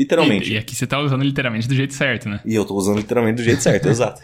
Literalmente. 0.00 0.50
E, 0.50 0.54
e 0.54 0.58
aqui 0.58 0.74
você 0.74 0.86
tá 0.86 0.98
usando 0.98 1.22
literalmente 1.22 1.68
do 1.68 1.74
jeito 1.74 1.92
certo, 1.92 2.26
né? 2.26 2.40
E 2.46 2.54
eu 2.54 2.64
tô 2.64 2.74
usando 2.74 2.96
literalmente 2.96 3.36
do 3.36 3.42
jeito 3.42 3.62
certo, 3.62 3.84
exato. 3.90 4.22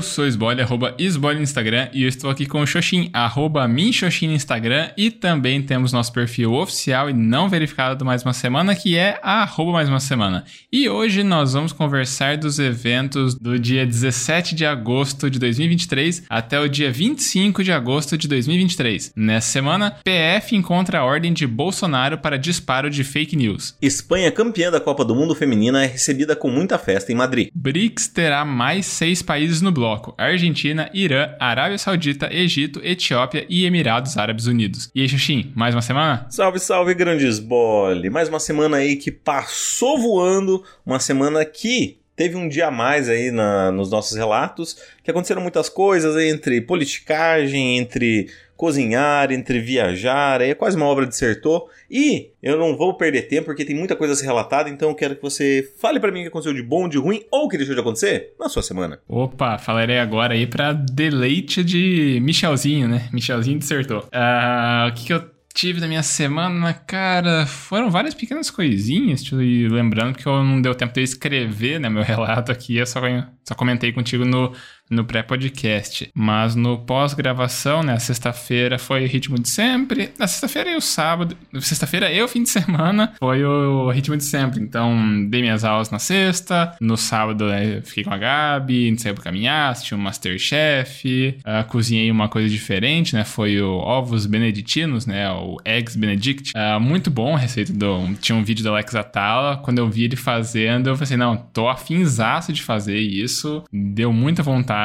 Eu 0.00 0.04
sou 0.04 0.26
Esbole, 0.26 0.62
arroba 0.62 0.94
Esbole 0.98 1.36
no 1.36 1.42
Instagram, 1.42 1.90
e 1.92 2.04
eu 2.04 2.08
estou 2.08 2.30
aqui 2.30 2.46
com 2.46 2.62
o 2.62 2.66
Xoxin, 2.66 3.10
arroba 3.12 3.68
Minxoxin 3.68 4.28
no 4.28 4.32
Instagram, 4.32 4.88
e 4.96 5.10
também 5.10 5.60
temos 5.60 5.92
nosso 5.92 6.10
perfil 6.10 6.54
oficial 6.54 7.10
e 7.10 7.12
não 7.12 7.50
verificado 7.50 7.96
do 7.96 8.04
Mais 8.06 8.22
Uma 8.22 8.32
Semana, 8.32 8.74
que 8.74 8.96
é 8.96 9.20
arroba 9.22 9.72
Mais 9.72 9.90
Uma 9.90 10.00
Semana. 10.00 10.46
E 10.72 10.88
hoje 10.88 11.22
nós 11.22 11.52
vamos 11.52 11.74
conversar 11.74 12.38
dos 12.38 12.58
eventos 12.58 13.34
do 13.34 13.58
dia 13.58 13.84
17 13.84 14.54
de 14.54 14.64
agosto 14.64 15.28
de 15.28 15.38
2023 15.38 16.22
até 16.30 16.58
o 16.58 16.66
dia 16.66 16.90
25 16.90 17.62
de 17.62 17.70
agosto 17.70 18.16
de 18.16 18.26
2023. 18.26 19.12
Nessa 19.14 19.52
semana, 19.52 19.98
PF 20.02 20.56
encontra 20.56 21.00
a 21.00 21.04
ordem 21.04 21.34
de 21.34 21.46
Bolsonaro 21.46 22.16
para 22.16 22.38
disparo 22.38 22.88
de 22.88 23.04
fake 23.04 23.36
news. 23.36 23.76
Espanha, 23.82 24.32
campeã 24.32 24.70
da 24.70 24.80
Copa 24.80 25.04
do 25.04 25.14
Mundo 25.14 25.34
Feminina, 25.34 25.84
é 25.84 25.86
recebida 25.86 26.34
com 26.34 26.48
muita 26.48 26.78
festa 26.78 27.12
em 27.12 27.14
Madrid. 27.14 27.48
BRICS 27.54 28.08
terá 28.08 28.46
mais 28.46 28.86
seis 28.86 29.20
países 29.20 29.60
no 29.60 29.70
bloco: 29.70 29.89
Argentina, 30.18 30.90
Irã, 30.92 31.34
Arábia 31.38 31.78
Saudita, 31.78 32.32
Egito, 32.32 32.80
Etiópia 32.82 33.46
e 33.48 33.64
Emirados 33.64 34.16
Árabes 34.16 34.46
Unidos. 34.46 34.90
E 34.94 35.02
aí, 35.02 35.08
Xuxim, 35.08 35.52
mais 35.54 35.74
uma 35.74 35.82
semana? 35.82 36.26
Salve, 36.30 36.58
salve, 36.58 36.94
grandes 36.94 37.38
bole! 37.38 38.10
Mais 38.10 38.28
uma 38.28 38.40
semana 38.40 38.78
aí 38.78 38.96
que 38.96 39.10
passou 39.12 39.98
voando, 39.98 40.64
uma 40.84 40.98
semana 40.98 41.44
que 41.44 41.99
teve 42.20 42.36
um 42.36 42.50
dia 42.50 42.66
a 42.66 42.70
mais 42.70 43.08
aí 43.08 43.30
na, 43.30 43.72
nos 43.72 43.90
nossos 43.90 44.14
relatos, 44.14 44.76
que 45.02 45.10
aconteceram 45.10 45.40
muitas 45.40 45.70
coisas 45.70 46.22
entre 46.22 46.60
politicagem, 46.60 47.78
entre 47.78 48.28
cozinhar, 48.54 49.32
entre 49.32 49.58
viajar, 49.58 50.42
aí 50.42 50.50
é 50.50 50.54
quase 50.54 50.76
uma 50.76 50.84
obra 50.84 51.06
de 51.06 51.16
Sertor. 51.16 51.70
E 51.90 52.28
eu 52.42 52.58
não 52.58 52.76
vou 52.76 52.92
perder 52.92 53.22
tempo 53.22 53.46
porque 53.46 53.64
tem 53.64 53.74
muita 53.74 53.96
coisa 53.96 54.12
a 54.12 54.16
ser 54.16 54.26
relatada, 54.26 54.68
então 54.68 54.90
eu 54.90 54.94
quero 54.94 55.16
que 55.16 55.22
você 55.22 55.66
fale 55.78 55.98
para 55.98 56.12
mim 56.12 56.18
o 56.18 56.22
que 56.24 56.28
aconteceu 56.28 56.52
de 56.52 56.62
bom, 56.62 56.86
de 56.90 56.98
ruim 56.98 57.22
ou 57.30 57.46
o 57.46 57.48
que 57.48 57.56
deixou 57.56 57.74
de 57.74 57.80
acontecer 57.80 58.34
na 58.38 58.50
sua 58.50 58.62
semana. 58.62 59.00
Opa, 59.08 59.56
falarei 59.56 59.98
agora 59.98 60.34
aí 60.34 60.46
pra 60.46 60.74
deleite 60.74 61.64
de 61.64 62.20
Michelzinho, 62.20 62.86
né? 62.86 63.08
Michelzinho 63.14 63.58
de 63.58 63.64
Sertor. 63.64 64.06
Uh, 64.12 64.90
o 64.90 64.92
que, 64.92 65.06
que 65.06 65.14
eu 65.14 65.24
tive 65.54 65.80
na 65.80 65.88
minha 65.88 66.02
semana, 66.02 66.72
cara, 66.72 67.46
foram 67.46 67.90
várias 67.90 68.14
pequenas 68.14 68.50
coisinhas, 68.50 69.22
e 69.32 69.68
lembrando 69.68 70.16
que 70.16 70.26
eu 70.26 70.42
não 70.44 70.60
deu 70.60 70.74
tempo 70.74 70.94
de 70.94 71.02
escrever, 71.02 71.80
né, 71.80 71.88
meu 71.88 72.02
relato 72.04 72.52
aqui, 72.52 72.76
eu 72.76 72.86
só, 72.86 73.00
só 73.44 73.54
comentei 73.54 73.92
contigo 73.92 74.24
no 74.24 74.52
no 74.90 75.04
pré-podcast. 75.04 76.10
Mas 76.12 76.54
no 76.56 76.78
pós-gravação, 76.78 77.82
né, 77.82 77.98
sexta-feira 77.98 78.78
foi 78.78 79.04
o 79.04 79.08
ritmo 79.08 79.38
de 79.38 79.48
sempre. 79.48 80.10
Na 80.18 80.26
sexta-feira 80.26 80.70
e 80.70 80.76
o 80.76 80.80
sábado, 80.80 81.36
sexta-feira 81.60 82.12
e 82.12 82.20
o 82.20 82.28
fim 82.28 82.42
de 82.42 82.50
semana 82.50 83.12
foi 83.18 83.44
o 83.44 83.90
ritmo 83.90 84.16
de 84.16 84.24
sempre. 84.24 84.60
Então, 84.60 85.24
dei 85.28 85.40
minhas 85.40 85.64
aulas 85.64 85.90
na 85.90 85.98
sexta, 85.98 86.74
no 86.80 86.96
sábado 86.96 87.46
né, 87.46 87.80
fiquei 87.84 88.02
com 88.02 88.12
a 88.12 88.18
Gabi, 88.18 88.94
saiu 88.98 89.14
pra 89.14 89.24
caminhar, 89.24 89.70
assisti 89.70 89.94
um 89.94 89.98
Masterchef, 89.98 91.38
uh, 91.38 91.66
cozinhei 91.68 92.10
uma 92.10 92.28
coisa 92.28 92.48
diferente, 92.48 93.14
né, 93.14 93.24
foi 93.24 93.60
o 93.60 93.78
ovos 93.78 94.26
beneditinos, 94.26 95.06
né, 95.06 95.30
o 95.30 95.58
Eggs 95.64 95.96
Benedict. 95.96 96.52
Uh, 96.56 96.80
muito 96.80 97.10
bom 97.10 97.36
a 97.36 97.38
receita 97.38 97.72
do... 97.72 98.12
Tinha 98.20 98.36
um 98.36 98.42
vídeo 98.42 98.64
do 98.64 98.70
Alex 98.70 98.94
Atala, 98.94 99.58
quando 99.58 99.78
eu 99.78 99.88
vi 99.88 100.04
ele 100.04 100.16
fazendo, 100.16 100.88
eu 100.88 100.96
falei, 100.96 101.16
não, 101.16 101.36
tô 101.36 101.68
afinzaço 101.68 102.52
de 102.52 102.62
fazer 102.62 102.98
isso, 102.98 103.62
deu 103.72 104.12
muita 104.12 104.42
vontade 104.42 104.79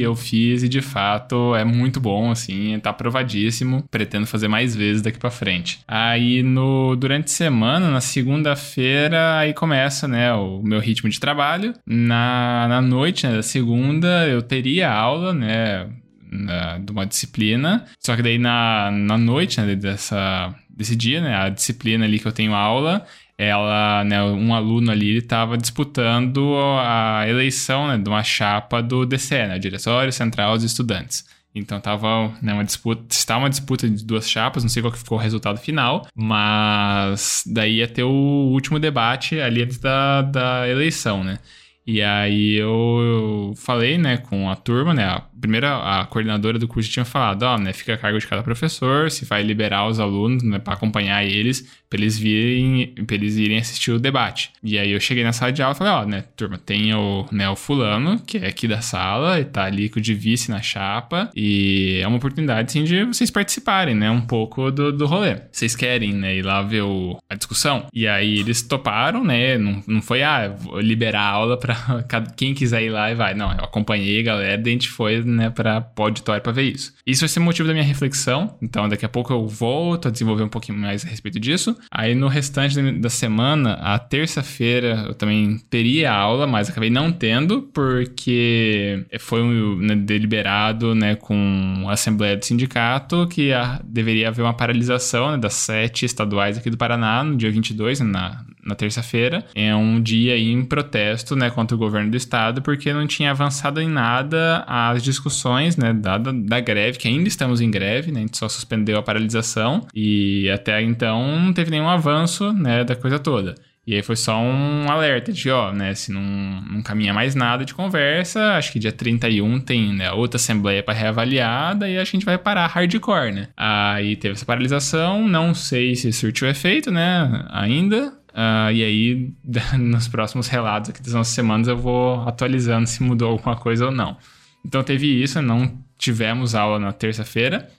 eu 0.00 0.14
fiz 0.14 0.62
e 0.62 0.68
de 0.68 0.80
fato 0.80 1.54
é 1.54 1.64
muito 1.64 2.00
bom, 2.00 2.30
assim, 2.30 2.78
tá 2.80 2.90
aprovadíssimo. 2.90 3.84
Pretendo 3.90 4.26
fazer 4.26 4.48
mais 4.48 4.74
vezes 4.74 5.02
daqui 5.02 5.18
para 5.18 5.30
frente. 5.30 5.80
Aí 5.86 6.42
no 6.42 6.96
durante 6.96 7.26
a 7.26 7.28
semana, 7.28 7.90
na 7.90 8.00
segunda-feira, 8.00 9.38
aí 9.38 9.52
começa, 9.52 10.06
né, 10.08 10.32
o 10.32 10.62
meu 10.62 10.80
ritmo 10.80 11.08
de 11.08 11.20
trabalho. 11.20 11.74
Na, 11.86 12.66
na 12.68 12.80
noite, 12.80 13.26
né, 13.26 13.34
da 13.34 13.42
segunda, 13.42 14.26
eu 14.26 14.42
teria 14.42 14.90
aula, 14.90 15.32
né, 15.32 15.88
na, 16.30 16.78
de 16.78 16.92
uma 16.92 17.06
disciplina. 17.06 17.84
Só 17.98 18.16
que 18.16 18.22
daí 18.22 18.38
na, 18.38 18.90
na 18.90 19.18
noite, 19.18 19.60
né, 19.60 19.74
dessa, 19.74 20.54
desse 20.68 20.96
dia, 20.96 21.20
né, 21.20 21.34
a 21.34 21.48
disciplina 21.48 22.04
ali 22.04 22.18
que 22.18 22.26
eu 22.26 22.32
tenho 22.32 22.54
aula, 22.54 23.06
ela, 23.38 24.02
né, 24.04 24.22
um 24.22 24.54
aluno 24.54 24.90
ali 24.90 25.18
estava 25.18 25.58
disputando 25.58 26.54
a 26.80 27.24
eleição 27.28 27.88
né, 27.88 27.98
de 27.98 28.08
uma 28.08 28.22
chapa 28.22 28.82
do 28.82 29.04
DCE, 29.04 29.46
né, 29.46 29.58
Diretório 29.58 30.12
Central 30.12 30.54
dos 30.54 30.64
Estudantes. 30.64 31.24
Então 31.54 31.80
tava 31.80 32.34
né, 32.42 32.52
uma 32.52 32.64
disputa, 32.64 33.02
está 33.10 33.38
uma 33.38 33.48
disputa 33.48 33.88
de 33.88 34.04
duas 34.04 34.28
chapas, 34.28 34.62
não 34.62 34.68
sei 34.68 34.82
qual 34.82 34.92
que 34.92 34.98
ficou 34.98 35.16
o 35.16 35.20
resultado 35.20 35.58
final, 35.58 36.06
mas 36.14 37.42
daí 37.46 37.76
ia 37.76 37.88
ter 37.88 38.02
o 38.02 38.10
último 38.10 38.78
debate 38.78 39.40
ali 39.40 39.62
antes 39.62 39.78
da, 39.78 40.20
da 40.22 40.68
eleição, 40.68 41.24
né? 41.24 41.38
E 41.86 42.02
aí 42.02 42.54
eu, 42.56 43.54
falei, 43.56 43.96
né, 43.96 44.16
com 44.16 44.50
a 44.50 44.56
turma, 44.56 44.92
né, 44.92 45.22
a 45.36 45.40
primeira, 45.40 45.76
a 45.76 46.06
coordenadora 46.06 46.58
do 46.58 46.66
curso 46.66 46.90
tinha 46.90 47.04
falado, 47.04 47.42
ó, 47.42 47.58
né, 47.58 47.72
fica 47.72 47.94
a 47.94 47.98
cargo 47.98 48.18
de 48.18 48.26
cada 48.26 48.42
professor, 48.42 49.10
se 49.10 49.24
vai 49.24 49.42
liberar 49.42 49.86
os 49.86 50.00
alunos, 50.00 50.42
né, 50.42 50.58
para 50.58 50.74
acompanhar 50.74 51.24
eles, 51.24 51.68
para 51.90 52.00
eles 52.00 52.18
virem, 52.18 52.94
para 53.06 53.14
eles 53.14 53.36
irem 53.36 53.58
assistir 53.58 53.92
o 53.92 53.98
debate. 53.98 54.50
E 54.62 54.78
aí 54.78 54.90
eu 54.90 55.00
cheguei 55.00 55.22
na 55.22 55.32
sala 55.32 55.52
de 55.52 55.62
aula 55.62 55.74
e 55.74 55.78
falei, 55.78 55.92
ó, 55.92 56.04
né, 56.06 56.24
turma, 56.36 56.58
tem 56.58 56.94
o, 56.94 57.26
né, 57.30 57.48
o 57.48 57.56
fulano, 57.56 58.18
que 58.20 58.38
é 58.38 58.48
aqui 58.48 58.66
da 58.66 58.80
sala, 58.80 59.38
e 59.38 59.44
tá 59.44 59.64
ali 59.64 59.88
com 59.88 59.98
o 59.98 60.02
de 60.02 60.14
vice 60.14 60.50
na 60.50 60.62
chapa, 60.62 61.30
e 61.34 62.00
é 62.02 62.08
uma 62.08 62.16
oportunidade, 62.16 62.72
sim, 62.72 62.84
de 62.84 63.04
vocês 63.04 63.30
participarem, 63.30 63.94
né, 63.94 64.10
um 64.10 64.22
pouco 64.22 64.70
do, 64.70 64.92
do 64.92 65.06
rolê. 65.06 65.36
Vocês 65.52 65.76
querem, 65.76 66.12
né, 66.12 66.36
ir 66.36 66.42
lá 66.42 66.62
ver 66.62 66.82
o, 66.82 67.18
a 67.28 67.34
discussão? 67.34 67.86
E 67.92 68.08
aí 68.08 68.38
eles 68.38 68.62
toparam, 68.62 69.22
né, 69.22 69.58
não, 69.58 69.82
não 69.86 70.00
foi, 70.00 70.22
ah, 70.22 70.54
liberar 70.76 71.20
a 71.20 71.30
aula 71.30 71.58
pra 71.58 71.76
quem 72.36 72.54
quiser 72.54 72.82
ir 72.82 72.90
lá 72.90 73.10
e 73.10 73.14
vai. 73.14 73.34
Não, 73.34 73.52
eu 73.52 73.64
acompanhei 73.64 74.20
a 74.20 74.24
galera 74.24 74.62
a 74.66 74.68
gente 74.68 74.88
foi, 74.88 75.22
né, 75.26 75.50
pra 75.50 75.86
auditório 75.96 76.42
pra 76.42 76.52
ver 76.52 76.62
isso. 76.62 76.94
Isso 77.06 77.20
vai 77.20 77.28
ser 77.28 77.40
motivo 77.40 77.68
da 77.68 77.74
minha 77.74 77.84
reflexão, 77.84 78.56
então 78.60 78.88
daqui 78.88 79.04
a 79.04 79.08
pouco 79.08 79.32
eu 79.32 79.46
volto 79.46 80.08
a 80.08 80.10
desenvolver 80.10 80.44
um 80.44 80.48
pouquinho 80.48 80.78
mais 80.78 81.04
a 81.04 81.08
respeito 81.08 81.38
disso. 81.40 81.76
Aí 81.90 82.14
no 82.14 82.28
restante 82.28 82.80
da 82.92 83.10
semana, 83.10 83.74
a 83.74 83.98
terça-feira, 83.98 85.04
eu 85.08 85.14
também 85.14 85.58
teria 85.70 86.12
aula, 86.12 86.46
mas 86.46 86.68
acabei 86.68 86.90
não 86.90 87.12
tendo, 87.12 87.62
porque 87.62 89.04
foi 89.18 89.42
né, 89.78 89.94
deliberado, 89.94 90.94
né, 90.94 91.14
com 91.14 91.84
a 91.88 91.92
Assembleia 91.92 92.36
do 92.36 92.44
Sindicato 92.44 93.26
que 93.28 93.52
a, 93.52 93.80
deveria 93.84 94.28
haver 94.28 94.42
uma 94.42 94.54
paralisação 94.54 95.32
né, 95.32 95.38
das 95.38 95.54
sete 95.54 96.04
estaduais 96.04 96.58
aqui 96.58 96.70
do 96.70 96.76
Paraná 96.76 97.24
no 97.24 97.36
dia 97.36 97.50
22, 97.50 98.00
né, 98.00 98.06
na, 98.06 98.44
na 98.66 98.74
terça-feira. 98.74 99.44
É 99.54 99.74
um 99.74 100.00
dia 100.00 100.34
aí 100.34 100.50
em 100.50 100.64
protesto, 100.64 101.36
né, 101.36 101.50
contra 101.50 101.74
o 101.74 101.78
governo 101.78 102.10
do 102.10 102.16
estado, 102.16 102.60
porque 102.60 102.92
não 102.92 103.06
tinha 103.06 103.30
avançado 103.30 103.80
em 103.80 103.88
nada 103.88 104.64
as 104.66 105.02
discussões, 105.02 105.76
né, 105.76 105.92
da, 105.92 106.18
da 106.18 106.60
greve, 106.60 106.98
que 106.98 107.08
ainda 107.08 107.28
estamos 107.28 107.60
em 107.60 107.70
greve, 107.70 108.12
né, 108.12 108.20
a 108.20 108.22
gente 108.22 108.36
só 108.36 108.48
suspendeu 108.48 108.98
a 108.98 109.02
paralisação 109.02 109.86
e 109.94 110.50
até 110.50 110.82
então 110.82 111.38
não 111.38 111.52
teve 111.52 111.70
nenhum 111.70 111.88
avanço, 111.88 112.52
né, 112.52 112.84
da 112.84 112.96
coisa 112.96 113.18
toda. 113.18 113.54
E 113.86 113.94
aí 113.94 114.02
foi 114.02 114.16
só 114.16 114.36
um 114.36 114.90
alerta 114.90 115.32
de, 115.32 115.48
ó, 115.48 115.72
né, 115.72 115.94
se 115.94 116.10
não, 116.10 116.20
não 116.20 116.82
caminha 116.82 117.14
mais 117.14 117.36
nada 117.36 117.64
de 117.64 117.72
conversa, 117.72 118.56
acho 118.56 118.72
que 118.72 118.80
dia 118.80 118.90
31 118.90 119.60
tem 119.60 119.94
né, 119.94 120.10
outra 120.10 120.38
assembleia 120.38 120.82
para 120.82 120.92
reavaliar, 120.92 121.76
daí 121.76 121.96
acho 121.96 122.10
que 122.10 122.16
a 122.16 122.18
gente 122.18 122.26
vai 122.26 122.36
parar 122.36 122.66
hardcore, 122.66 123.32
né? 123.32 123.48
Aí 123.56 124.16
teve 124.16 124.34
essa 124.34 124.44
paralisação, 124.44 125.28
não 125.28 125.54
sei 125.54 125.94
se 125.94 126.12
surtiu 126.12 126.48
efeito, 126.48 126.90
né, 126.90 127.46
ainda, 127.48 128.12
Uh, 128.36 128.70
e 128.70 128.84
aí, 128.84 129.32
nos 129.80 130.08
próximos 130.08 130.46
relatos 130.46 130.90
aqui 130.90 131.02
das 131.02 131.14
nossas 131.14 131.32
semanas, 131.32 131.68
eu 131.68 131.76
vou 131.76 132.20
atualizando 132.28 132.86
se 132.86 133.02
mudou 133.02 133.30
alguma 133.30 133.56
coisa 133.56 133.86
ou 133.86 133.90
não. 133.90 134.18
Então 134.62 134.82
teve 134.82 135.06
isso, 135.06 135.40
não 135.40 135.72
tivemos 135.96 136.54
aula 136.54 136.78
na 136.78 136.92
terça-feira, 136.92 137.70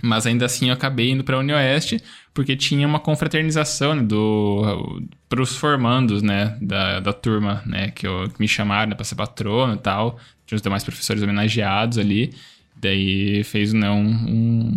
mas 0.00 0.24
ainda 0.24 0.46
assim 0.46 0.68
eu 0.68 0.74
acabei 0.74 1.10
indo 1.10 1.24
para 1.24 1.36
a 1.36 1.40
Unioeste, 1.40 2.00
porque 2.32 2.54
tinha 2.54 2.86
uma 2.86 3.00
confraternização 3.00 3.96
né, 3.96 4.02
do 4.02 5.02
para 5.28 5.42
os 5.42 5.56
formandos, 5.56 6.22
né, 6.22 6.56
da, 6.62 7.00
da 7.00 7.12
turma, 7.12 7.62
né, 7.66 7.90
que, 7.90 8.06
eu, 8.06 8.30
que 8.30 8.38
me 8.38 8.46
chamaram 8.46 8.90
né, 8.90 8.94
para 8.94 9.04
ser 9.04 9.16
patrono 9.16 9.74
e 9.74 9.78
tal. 9.78 10.18
Tinha 10.46 10.56
os 10.56 10.62
demais 10.62 10.84
professores 10.84 11.22
homenageados 11.22 11.98
ali. 11.98 12.32
Daí 12.76 13.42
fez 13.42 13.72
né, 13.72 13.90
um, 13.90 14.06
um 14.06 14.76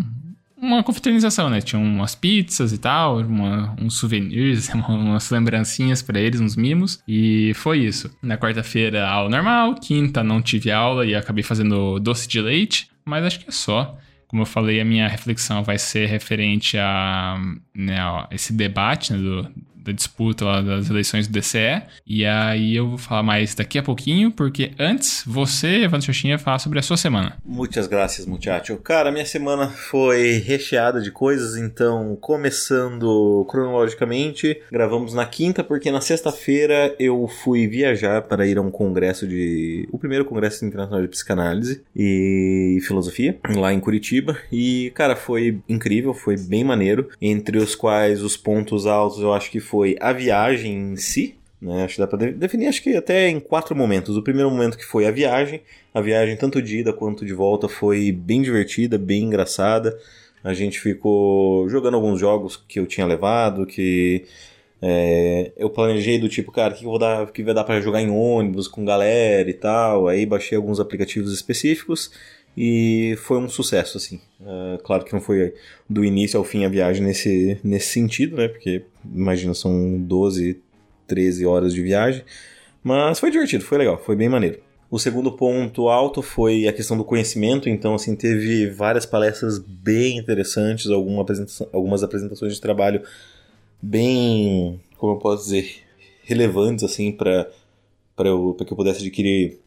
uma 0.62 0.84
confraternização, 0.84 1.50
né? 1.50 1.60
Tinha 1.60 1.82
umas 1.82 2.14
pizzas 2.14 2.72
e 2.72 2.78
tal, 2.78 3.18
uma, 3.18 3.76
uns 3.82 3.98
souvenirs, 3.98 4.70
umas 4.88 5.30
lembrancinhas 5.32 6.02
para 6.02 6.20
eles, 6.20 6.40
uns 6.40 6.56
mimos. 6.56 7.02
E 7.08 7.52
foi 7.56 7.80
isso. 7.80 8.16
Na 8.22 8.38
quarta-feira, 8.38 9.08
aula 9.08 9.30
normal. 9.30 9.76
Quinta, 9.76 10.24
não 10.24 10.42
tive 10.42 10.72
aula 10.72 11.06
e 11.06 11.16
acabei 11.16 11.44
fazendo 11.44 12.00
doce 12.00 12.28
de 12.28 12.40
leite. 12.40 12.90
Mas 13.04 13.26
acho 13.26 13.40
que 13.40 13.50
é 13.50 13.52
só. 13.52 13.98
Como 14.28 14.44
eu 14.44 14.46
falei, 14.46 14.80
a 14.80 14.86
minha 14.86 15.10
reflexão 15.10 15.64
vai 15.64 15.78
ser 15.78 16.06
referente 16.06 16.78
a, 16.78 17.38
né, 17.76 18.00
a 18.00 18.28
esse 18.32 18.54
debate 18.54 19.12
né, 19.12 19.20
do, 19.20 19.50
da 19.84 19.92
disputa 19.92 20.46
lá 20.46 20.62
das 20.62 20.90
eleições 20.90 21.28
do 21.28 21.34
DCE. 21.34 21.82
E 22.06 22.26
aí 22.26 22.76
eu 22.76 22.90
vou 22.90 22.98
falar 22.98 23.24
mais 23.24 23.56
daqui 23.56 23.78
a 23.78 23.84
pouquinho, 23.84 24.32
porque 24.32 24.72
antes 24.80 25.24
você, 25.26 25.84
Evandro 25.84 26.06
Xoxinha, 26.06 26.38
falar 26.38 26.60
sobre 26.60 26.80
a 26.80 26.82
sua 26.82 26.98
semana. 26.98 27.38
Muitas 27.44 27.88
graças, 27.88 28.26
muchacho. 28.26 28.78
Cara, 28.78 29.12
minha 29.12 29.26
semana 29.26 29.68
foi 29.68 30.38
recheada 30.46 31.02
de 31.02 31.12
coisas, 31.12 31.58
então, 31.58 32.18
começando 32.20 33.46
cronologicamente, 33.50 34.62
gravamos 34.72 35.14
na 35.14 35.26
quinta, 35.26 35.64
porque 35.64 35.92
na 35.92 36.02
sexta-feira 36.02 36.96
eu 37.00 37.28
fui 37.28 37.68
viajar 37.68 38.22
para 38.24 38.46
ir 38.46 38.58
a 38.58 38.62
um 38.62 38.72
congresso 38.72 39.28
de. 39.28 39.88
o 39.92 39.98
primeiro 39.98 40.26
congresso 40.26 40.66
internacional 40.66 41.02
de 41.02 41.08
psicanálise 41.08 41.84
e 41.96 42.80
filosofia, 42.86 43.40
lá 43.56 43.74
em 43.74 43.80
Curitiba. 43.80 44.38
E, 44.52 44.92
cara, 44.94 45.16
foi 45.16 45.60
incrível, 45.68 46.14
foi 46.14 46.38
bem 46.38 46.64
maneiro. 46.64 47.10
Entre 47.22 47.58
os 47.58 47.76
quais 47.76 48.22
os 48.22 48.38
pontos 48.38 48.86
altos 48.86 49.20
eu 49.22 49.34
acho 49.34 49.50
que 49.50 49.60
foi 49.72 49.96
a 50.02 50.12
viagem 50.12 50.74
em 50.74 50.96
si, 50.98 51.36
né? 51.62 51.86
Acho 51.86 51.96
que 51.96 52.02
dá 52.02 52.08
para 52.08 52.32
definir, 52.32 52.68
acho 52.68 52.84
que 52.84 52.94
até 52.94 53.30
em 53.30 53.40
quatro 53.40 53.74
momentos. 53.74 54.18
O 54.18 54.22
primeiro 54.22 54.52
momento 54.52 54.78
que 54.78 54.84
foi 54.84 55.06
a 55.08 55.12
viagem, 55.12 55.62
a 55.94 56.02
viagem 56.02 56.36
tanto 56.36 56.62
de 56.62 56.80
ida 56.80 56.92
quanto 56.92 57.26
de 57.26 57.34
volta 57.34 57.70
foi 57.70 58.12
bem 58.12 58.42
divertida, 58.42 58.98
bem 58.98 59.24
engraçada. 59.24 59.98
A 60.44 60.54
gente 60.54 60.78
ficou 60.78 61.70
jogando 61.70 61.94
alguns 61.94 62.20
jogos 62.20 62.58
que 62.68 62.80
eu 62.80 62.86
tinha 62.86 63.06
levado, 63.08 63.66
que 63.66 64.26
é, 64.82 65.54
eu 65.56 65.70
planejei 65.70 66.20
do 66.20 66.28
tipo, 66.28 66.52
cara, 66.52 66.74
o 66.74 66.78
que, 66.78 66.84
vou 66.84 67.00
dar, 67.00 67.32
que 67.32 67.42
vai 67.42 67.54
dar 67.54 67.64
para 67.64 67.80
jogar 67.80 68.02
em 68.02 68.10
ônibus 68.10 68.68
com 68.68 68.84
galera 68.84 69.50
e 69.50 69.54
tal. 69.54 70.10
Aí 70.10 70.26
baixei 70.26 70.58
alguns 70.58 70.82
aplicativos 70.82 71.32
específicos 71.34 72.12
e 72.56 73.16
foi 73.24 73.38
um 73.38 73.48
sucesso, 73.48 73.98
assim. 73.98 74.20
Uh, 74.40 74.82
claro 74.84 75.06
que 75.06 75.14
não 75.14 75.22
foi 75.22 75.54
do 75.90 76.04
início 76.04 76.38
ao 76.38 76.44
fim 76.44 76.66
a 76.66 76.70
viagem 76.70 77.04
nesse, 77.04 77.60
nesse 77.64 77.88
sentido, 77.88 78.36
né? 78.38 78.48
Porque, 78.48 78.84
imagina, 79.06 79.54
são 79.54 80.00
12, 80.00 80.60
13 81.08 81.46
horas 81.46 81.74
de 81.74 81.82
viagem. 81.82 82.24
Mas 82.84 83.20
foi 83.20 83.32
divertido, 83.32 83.64
foi 83.64 83.78
legal, 83.78 83.98
foi 84.04 84.16
bem 84.16 84.28
maneiro. 84.28 84.60
O 84.90 85.00
segundo 85.00 85.32
ponto 85.32 85.88
alto 85.88 86.22
foi 86.22 86.68
a 86.68 86.74
questão 86.74 86.98
do 86.98 87.06
conhecimento, 87.06 87.70
então 87.70 87.96
assim 87.96 88.14
teve 88.14 88.70
várias 88.70 89.06
palestras 89.06 89.58
bem 89.58 90.18
interessantes, 90.18 90.88
alguma 90.88 91.22
apresentação, 91.22 91.70
algumas 91.72 92.04
apresentações 92.04 92.56
de 92.56 92.60
trabalho 92.60 93.02
bem, 93.82 94.82
como 94.98 95.14
eu 95.14 95.18
posso 95.18 95.46
dizer, 95.46 95.84
relevantes 96.24 96.84
assim 96.84 97.10
para 97.12 97.50
para 98.16 98.66
que 98.66 98.74
eu 98.74 98.78
pudesse 98.78 99.00
adquirir 99.00 99.60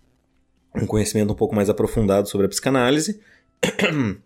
um 0.75 0.87
conhecimento 0.87 1.33
um 1.33 1.37
pouco 1.37 1.55
mais 1.55 1.71
aprofundado 1.71 2.29
sobre 2.29 2.47
a 2.47 2.49
psicanálise. 2.49 3.21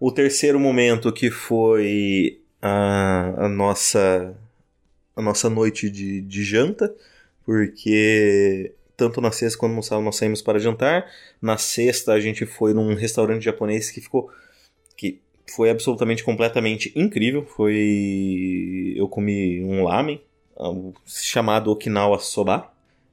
o 0.00 0.10
terceiro 0.10 0.58
momento 0.58 1.12
que 1.12 1.30
foi 1.30 2.40
a, 2.60 3.44
a 3.44 3.48
nossa 3.48 4.34
a 5.14 5.20
nossa 5.22 5.50
noite 5.50 5.90
de, 5.90 6.22
de 6.22 6.42
janta, 6.42 6.92
porque 7.44 8.72
tanto 8.96 9.20
na 9.20 9.30
sexta 9.30 9.58
quanto 9.58 9.74
no 9.74 9.82
sábado 9.82 10.04
nós 10.04 10.16
saímos 10.16 10.42
para 10.42 10.58
jantar. 10.58 11.06
Na 11.40 11.58
sexta 11.58 12.12
a 12.12 12.20
gente 12.20 12.46
foi 12.46 12.72
num 12.72 12.94
restaurante 12.94 13.44
japonês 13.44 13.90
que 13.90 14.00
ficou 14.00 14.30
que 14.96 15.20
foi 15.54 15.70
absolutamente 15.70 16.24
completamente 16.24 16.92
incrível. 16.96 17.44
Foi 17.44 18.94
eu 18.96 19.08
comi 19.08 19.62
um 19.62 19.84
lamen 19.84 20.20
chamado 21.06 21.70
Okinawa 21.70 22.18
Soba 22.18 22.72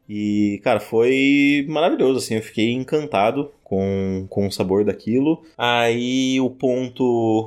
e, 0.09 0.59
cara, 0.63 0.79
foi 0.79 1.63
maravilhoso, 1.69 2.17
assim, 2.17 2.33
eu 2.33 2.41
fiquei 2.41 2.71
encantado 2.71 3.51
com, 3.63 4.25
com 4.27 4.47
o 4.47 4.51
sabor 4.51 4.83
daquilo. 4.83 5.43
Aí 5.55 6.41
o 6.41 6.49
ponto, 6.49 7.03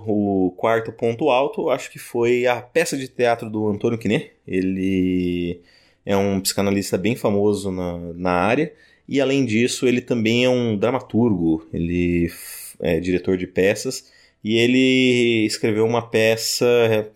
o 0.06 0.54
quarto 0.56 0.92
ponto 0.92 1.28
alto, 1.28 1.68
acho 1.70 1.90
que 1.90 1.98
foi 1.98 2.46
a 2.46 2.62
peça 2.62 2.96
de 2.96 3.08
teatro 3.08 3.50
do 3.50 3.66
Antônio 3.66 3.98
Quiné. 3.98 4.30
Ele 4.46 5.60
é 6.06 6.16
um 6.16 6.40
psicanalista 6.40 6.96
bem 6.96 7.16
famoso 7.16 7.72
na, 7.72 7.98
na 8.14 8.30
área. 8.30 8.72
E 9.08 9.20
além 9.20 9.44
disso, 9.44 9.88
ele 9.88 10.00
também 10.00 10.44
é 10.44 10.48
um 10.48 10.76
dramaturgo, 10.76 11.66
ele 11.72 12.30
é 12.80 13.00
diretor 13.00 13.36
de 13.36 13.48
peças 13.48 14.12
e 14.44 14.56
ele 14.56 15.46
escreveu 15.46 15.86
uma 15.86 16.02
peça 16.02 16.66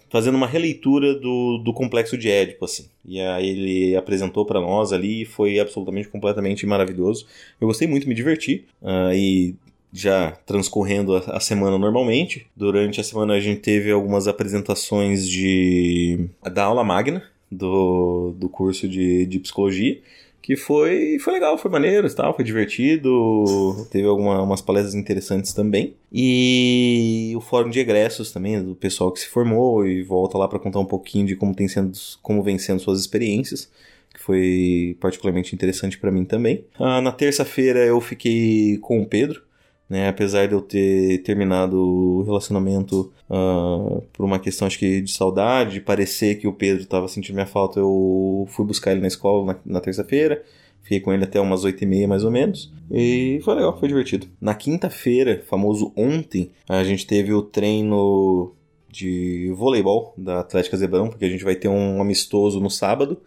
fazendo 0.08 0.36
uma 0.36 0.46
releitura 0.46 1.14
do, 1.14 1.58
do 1.58 1.72
complexo 1.72 2.16
de 2.16 2.30
Édipo, 2.30 2.64
assim. 2.64 2.86
E 3.04 3.20
aí 3.20 3.48
ele 3.48 3.96
apresentou 3.96 4.46
para 4.46 4.60
nós 4.60 4.92
ali 4.92 5.22
e 5.22 5.24
foi 5.24 5.58
absolutamente, 5.58 6.08
completamente 6.08 6.64
maravilhoso. 6.66 7.26
Eu 7.60 7.66
gostei 7.66 7.88
muito, 7.88 8.08
me 8.08 8.14
diverti. 8.14 8.64
Uh, 8.80 9.12
e 9.12 9.54
já 9.92 10.32
transcorrendo 10.44 11.16
a, 11.16 11.40
semana 11.40 11.78
normalmente. 11.78 12.46
Durante 12.54 13.00
a 13.00 13.04
semana 13.04 13.34
a 13.34 13.40
gente 13.40 13.60
teve 13.60 13.90
algumas 13.90 14.28
apresentações 14.28 15.28
de 15.28 16.28
da 16.52 16.64
aula 16.64 16.84
magna 16.84 17.22
do, 17.50 18.34
do 18.36 18.48
curso 18.48 18.86
de, 18.86 19.24
de 19.26 19.38
psicologia 19.38 19.98
que 20.46 20.54
foi, 20.54 21.18
foi 21.18 21.32
legal, 21.32 21.58
foi 21.58 21.68
maneiro 21.68 22.08
tal, 22.14 22.32
foi 22.32 22.44
divertido, 22.44 23.84
teve 23.90 24.06
algumas 24.06 24.60
palestras 24.62 24.94
interessantes 24.94 25.52
também. 25.52 25.96
E 26.12 27.32
o 27.36 27.40
fórum 27.40 27.68
de 27.68 27.80
egressos 27.80 28.30
também, 28.30 28.62
do 28.62 28.76
pessoal 28.76 29.10
que 29.10 29.18
se 29.18 29.26
formou 29.26 29.84
e 29.84 30.04
volta 30.04 30.38
lá 30.38 30.46
para 30.46 30.60
contar 30.60 30.78
um 30.78 30.84
pouquinho 30.84 31.26
de 31.26 31.34
como, 31.34 31.52
tem 31.52 31.66
sendo, 31.66 31.90
como 32.22 32.44
vem 32.44 32.58
sendo 32.58 32.80
suas 32.80 33.00
experiências 33.00 33.68
que 34.14 34.20
foi 34.20 34.96
particularmente 35.00 35.52
interessante 35.52 35.98
para 35.98 36.12
mim 36.12 36.24
também. 36.24 36.64
Ah, 36.78 37.00
na 37.00 37.10
terça-feira 37.10 37.80
eu 37.80 38.00
fiquei 38.00 38.78
com 38.78 39.00
o 39.00 39.06
Pedro, 39.06 39.42
né? 39.88 40.08
Apesar 40.08 40.46
de 40.46 40.54
eu 40.54 40.60
ter 40.60 41.22
terminado 41.22 41.78
o 41.78 42.22
relacionamento 42.22 43.12
uh, 43.30 44.02
por 44.12 44.24
uma 44.24 44.38
questão, 44.38 44.66
acho 44.66 44.78
que 44.78 45.00
de 45.00 45.12
saudade, 45.12 45.74
de 45.74 45.80
parecer 45.80 46.36
que 46.36 46.48
o 46.48 46.52
Pedro 46.52 46.82
estava 46.82 47.08
sentindo 47.08 47.34
minha 47.34 47.46
falta, 47.46 47.80
eu 47.80 48.46
fui 48.50 48.64
buscar 48.64 48.92
ele 48.92 49.00
na 49.00 49.06
escola 49.06 49.54
na, 49.54 49.74
na 49.74 49.80
terça-feira. 49.80 50.42
Fiquei 50.82 51.00
com 51.00 51.12
ele 51.12 51.24
até 51.24 51.40
umas 51.40 51.64
8 51.64 51.82
e 51.82 51.86
meia, 51.86 52.06
mais 52.06 52.22
ou 52.22 52.30
menos. 52.30 52.72
E 52.90 53.40
foi 53.42 53.56
legal, 53.56 53.76
foi 53.76 53.88
divertido. 53.88 54.28
Na 54.40 54.54
quinta-feira, 54.54 55.42
famoso 55.44 55.92
ontem, 55.96 56.52
a 56.68 56.84
gente 56.84 57.04
teve 57.04 57.32
o 57.32 57.42
treino 57.42 58.54
de 58.88 59.52
voleibol 59.56 60.14
da 60.16 60.40
Atlética 60.40 60.76
Zebrão, 60.76 61.08
porque 61.08 61.24
a 61.24 61.28
gente 61.28 61.42
vai 61.42 61.56
ter 61.56 61.66
um 61.66 62.00
amistoso 62.00 62.60
no 62.60 62.70
sábado. 62.70 63.20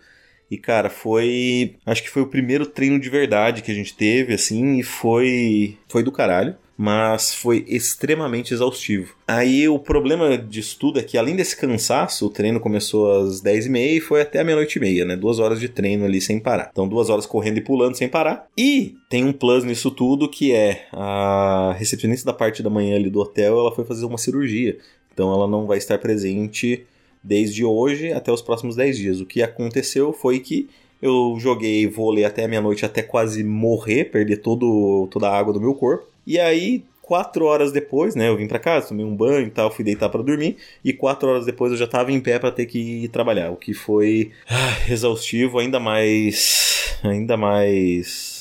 E, 0.50 0.58
cara, 0.58 0.90
foi. 0.90 1.76
Acho 1.86 2.02
que 2.02 2.10
foi 2.10 2.22
o 2.22 2.28
primeiro 2.28 2.66
treino 2.66 3.00
de 3.00 3.10
verdade 3.10 3.62
que 3.62 3.72
a 3.72 3.76
gente 3.76 3.96
teve, 3.96 4.34
assim, 4.34 4.80
e 4.80 4.84
foi. 4.84 5.78
Foi 5.88 6.04
do 6.04 6.12
caralho. 6.12 6.56
Mas 6.82 7.34
foi 7.34 7.66
extremamente 7.68 8.54
exaustivo. 8.54 9.14
Aí 9.28 9.68
o 9.68 9.78
problema 9.78 10.38
disso 10.38 10.78
tudo 10.80 10.98
é 10.98 11.04
que, 11.04 11.18
além 11.18 11.36
desse 11.36 11.58
cansaço, 11.58 12.26
o 12.26 12.30
treino 12.30 12.58
começou 12.58 13.20
às 13.20 13.42
10h30 13.42 13.98
e 13.98 14.00
foi 14.00 14.22
até 14.22 14.40
a 14.40 14.46
meia-noite 14.46 14.80
e 14.80 14.82
meia, 14.82 15.04
né? 15.04 15.18
Duas 15.18 15.40
horas 15.40 15.60
de 15.60 15.68
treino 15.68 16.06
ali 16.06 16.22
sem 16.22 16.40
parar. 16.40 16.70
Então, 16.72 16.88
duas 16.88 17.10
horas 17.10 17.26
correndo 17.26 17.58
e 17.58 17.62
pulando 17.62 17.98
sem 17.98 18.08
parar. 18.08 18.48
E 18.58 18.96
tem 19.10 19.26
um 19.26 19.34
plus 19.34 19.66
nisso 19.66 19.92
tudo 19.92 20.30
que 20.30 20.54
é 20.54 20.88
a 20.94 21.76
recepcionista 21.78 22.32
da 22.32 22.38
parte 22.38 22.64
da 22.64 22.70
manhã 22.70 22.96
ali 22.96 23.10
do 23.10 23.20
hotel, 23.20 23.60
ela 23.60 23.76
foi 23.76 23.84
fazer 23.84 24.06
uma 24.06 24.18
cirurgia. 24.18 24.78
Então, 25.14 25.34
ela 25.34 25.50
não 25.50 25.68
vai 25.68 25.78
estar 25.78 25.98
presente 25.98 26.86
desde 27.24 27.64
hoje 27.64 28.12
até 28.14 28.32
os 28.32 28.42
próximos 28.42 28.76
10 28.76 28.98
dias. 28.98 29.22
O 29.22 29.26
que 29.26 29.42
aconteceu 29.42 30.14
foi 30.14 30.40
que 30.40 30.70
eu 31.02 31.38
joguei 31.40 31.88
vôlei 31.88 32.26
até 32.26 32.48
meia-noite, 32.48 32.86
até 32.86 33.02
quase 33.02 33.44
morrer, 33.44 34.06
perder 34.06 34.38
todo, 34.38 35.08
toda 35.12 35.30
a 35.30 35.38
água 35.38 35.54
do 35.54 35.62
meu 35.62 35.74
corpo. 35.74 36.06
E 36.28 36.40
aí, 36.40 36.84
quatro 37.02 37.46
horas 37.46 37.72
depois, 37.72 38.16
né, 38.16 38.28
eu 38.28 38.38
vim 38.38 38.48
para 38.48 38.60
casa, 38.60 38.90
tomei 38.90 39.06
um 39.06 39.16
banho 39.16 39.48
e 39.48 39.50
tal, 39.50 39.72
fui 39.72 39.84
deitar 39.84 40.10
para 40.10 40.22
dormir. 40.22 40.58
E 40.84 40.94
quatro 40.94 41.30
horas 41.30 41.46
depois 41.46 41.72
eu 41.72 41.78
já 41.78 41.88
tava 41.88 42.12
em 42.12 42.20
pé 42.20 42.38
para 42.38 42.52
ter 42.52 42.66
que 42.66 42.78
ir 43.04 43.08
trabalhar, 43.08 43.52
o 43.52 43.56
que 43.56 43.74
foi 43.74 44.32
ah, 44.50 44.92
exaustivo, 44.92 45.60
ainda 45.60 45.80
mais. 45.80 47.00
Ainda 47.02 47.38
mais 47.38 48.39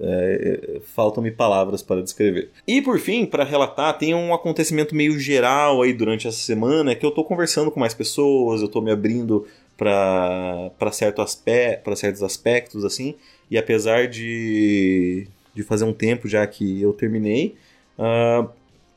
é, 0.00 0.80
Faltam-me 0.94 1.30
palavras 1.30 1.82
para 1.82 2.02
descrever. 2.02 2.50
E 2.66 2.80
por 2.80 2.98
fim, 2.98 3.26
para 3.26 3.44
relatar, 3.44 3.96
tem 3.98 4.14
um 4.14 4.32
acontecimento 4.32 4.94
meio 4.94 5.18
geral 5.18 5.82
aí 5.82 5.92
durante 5.92 6.28
essa 6.28 6.38
semana 6.38 6.94
que 6.94 7.04
eu 7.04 7.10
tô 7.10 7.24
conversando 7.24 7.70
com 7.70 7.80
mais 7.80 7.94
pessoas, 7.94 8.60
eu 8.60 8.68
tô 8.68 8.80
me 8.80 8.90
abrindo 8.90 9.46
para 9.76 10.72
certo 10.92 11.22
aspe 11.22 11.80
certos 11.96 12.22
aspectos, 12.22 12.84
assim. 12.84 13.14
E 13.50 13.56
apesar 13.56 14.08
de, 14.08 15.26
de 15.54 15.62
fazer 15.62 15.84
um 15.84 15.92
tempo 15.92 16.28
já 16.28 16.46
que 16.46 16.82
eu 16.82 16.92
terminei, 16.92 17.56
uh, 17.98 18.48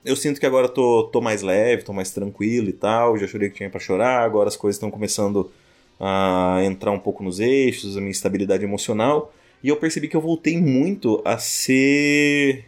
eu 0.03 0.15
sinto 0.15 0.39
que 0.39 0.45
agora 0.45 0.67
tô, 0.67 1.03
tô 1.03 1.21
mais 1.21 1.41
leve, 1.41 1.83
tô 1.83 1.93
mais 1.93 2.11
tranquilo 2.11 2.69
e 2.69 2.73
tal. 2.73 3.17
Já 3.17 3.27
chorei 3.27 3.49
que 3.49 3.57
tinha 3.57 3.69
para 3.69 3.79
chorar, 3.79 4.23
agora 4.23 4.49
as 4.49 4.57
coisas 4.57 4.77
estão 4.77 4.89
começando 4.89 5.51
a 5.99 6.59
entrar 6.63 6.91
um 6.91 6.99
pouco 6.99 7.23
nos 7.23 7.39
eixos, 7.39 7.95
a 7.95 7.99
minha 7.99 8.11
estabilidade 8.11 8.63
emocional. 8.63 9.31
E 9.63 9.69
eu 9.69 9.77
percebi 9.77 10.07
que 10.07 10.15
eu 10.15 10.21
voltei 10.21 10.59
muito 10.59 11.21
a 11.23 11.37
ser. 11.37 12.65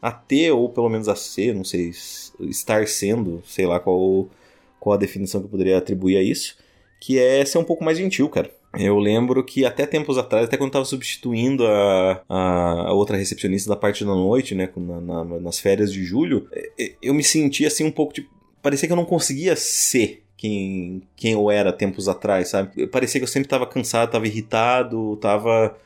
a 0.00 0.10
ter, 0.10 0.50
ou 0.52 0.68
pelo 0.68 0.88
menos 0.88 1.08
a 1.08 1.16
ser, 1.16 1.54
não 1.54 1.64
sei, 1.64 1.92
estar 2.40 2.86
sendo, 2.86 3.42
sei 3.46 3.66
lá 3.66 3.80
qual, 3.80 4.28
qual 4.78 4.94
a 4.94 4.98
definição 4.98 5.40
que 5.40 5.46
eu 5.46 5.50
poderia 5.50 5.78
atribuir 5.78 6.16
a 6.16 6.22
isso, 6.22 6.56
que 7.00 7.18
é 7.18 7.44
ser 7.44 7.58
um 7.58 7.64
pouco 7.64 7.84
mais 7.84 7.98
gentil, 7.98 8.28
cara. 8.28 8.50
Eu 8.78 8.98
lembro 8.98 9.42
que 9.42 9.64
até 9.64 9.84
tempos 9.84 10.16
atrás, 10.16 10.44
até 10.44 10.56
quando 10.56 10.68
eu 10.68 10.74
tava 10.74 10.84
substituindo 10.84 11.66
a, 11.66 12.22
a, 12.28 12.92
outra 12.92 13.16
recepcionista 13.16 13.68
da 13.68 13.74
parte 13.74 14.04
da 14.04 14.14
noite, 14.14 14.54
né, 14.54 14.68
na, 14.76 15.00
na, 15.00 15.24
nas 15.40 15.58
férias 15.58 15.92
de 15.92 16.04
julho, 16.04 16.48
eu 17.02 17.12
me 17.12 17.24
sentia 17.24 17.66
assim 17.66 17.84
um 17.84 17.90
pouco 17.90 18.14
de. 18.14 18.28
Parecia 18.62 18.86
que 18.86 18.92
eu 18.92 18.96
não 18.96 19.04
conseguia 19.04 19.56
ser 19.56 20.22
quem, 20.36 21.02
quem 21.16 21.32
eu 21.32 21.50
era 21.50 21.72
tempos 21.72 22.08
atrás, 22.08 22.48
sabe? 22.48 22.86
Parecia 22.86 23.20
que 23.20 23.24
eu 23.24 23.28
sempre 23.28 23.48
tava 23.48 23.66
cansado, 23.66 24.12
tava 24.12 24.26
irritado, 24.26 25.16
tava 25.16 25.76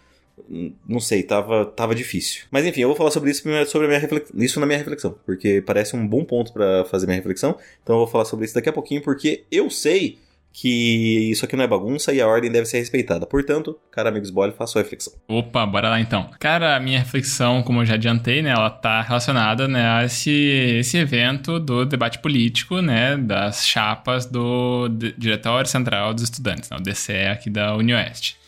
não 0.89 1.01
sei, 1.01 1.23
tava, 1.23 1.65
tava 1.65 1.95
difícil. 1.95 2.45
Mas 2.51 2.65
enfim, 2.67 2.81
eu 2.81 2.89
vou 2.89 2.97
falar 2.97 3.11
sobre 3.11 3.31
isso, 3.31 3.43
sobre 3.67 3.89
minha 3.89 4.01
isso 4.37 4.61
na 4.61 4.67
minha 4.67 4.79
reflexão, 4.79 5.15
porque 5.25 5.63
parece 5.65 5.97
um 5.97 6.07
bom 6.07 6.25
ponto 6.25 6.53
para 6.53 6.85
fazer 6.87 7.07
minha 7.07 7.17
reflexão. 7.17 7.57
Então 7.83 7.97
eu 7.97 8.01
vou 8.01 8.09
falar 8.09 8.25
sobre 8.25 8.45
isso 8.45 8.55
daqui 8.55 8.69
a 8.69 8.73
pouquinho, 8.73 9.03
porque 9.03 9.45
eu 9.51 9.71
sei 9.71 10.19
que 10.55 11.31
isso 11.33 11.45
aqui 11.45 11.57
não 11.57 11.65
é 11.65 11.67
bagunça 11.67 12.13
e 12.13 12.21
a 12.21 12.29
ordem 12.29 12.51
deve 12.51 12.67
ser 12.67 12.79
respeitada. 12.79 13.27
Portanto, 13.27 13.77
cara 13.91 14.09
amigos 14.09 14.31
Boyle, 14.31 14.53
faça 14.53 14.75
sua 14.75 14.83
reflexão. 14.83 15.13
Opa, 15.27 15.67
bora 15.67 15.89
lá 15.89 16.01
então. 16.01 16.31
Cara, 16.39 16.77
a 16.77 16.81
minha 16.81 17.01
reflexão, 17.01 17.61
como 17.65 17.81
eu 17.81 17.85
já 17.85 17.95
adiantei, 17.95 18.41
né, 18.41 18.51
ela 18.51 18.71
tá 18.71 19.03
relacionada, 19.03 19.67
né, 19.67 19.85
a 19.85 20.05
esse, 20.05 20.31
esse 20.31 20.97
evento 20.97 21.59
do 21.59 21.85
debate 21.85 22.21
político, 22.21 22.81
né, 22.81 23.17
das 23.17 23.67
chapas 23.67 24.27
do 24.27 24.89
Diretório 25.19 25.69
Central 25.69 26.15
dos 26.15 26.23
Estudantes, 26.23 26.71
né, 26.71 26.77
o 26.79 26.81
DCE 26.81 27.27
aqui 27.33 27.51
da 27.51 27.75
UniOeste. 27.75 28.44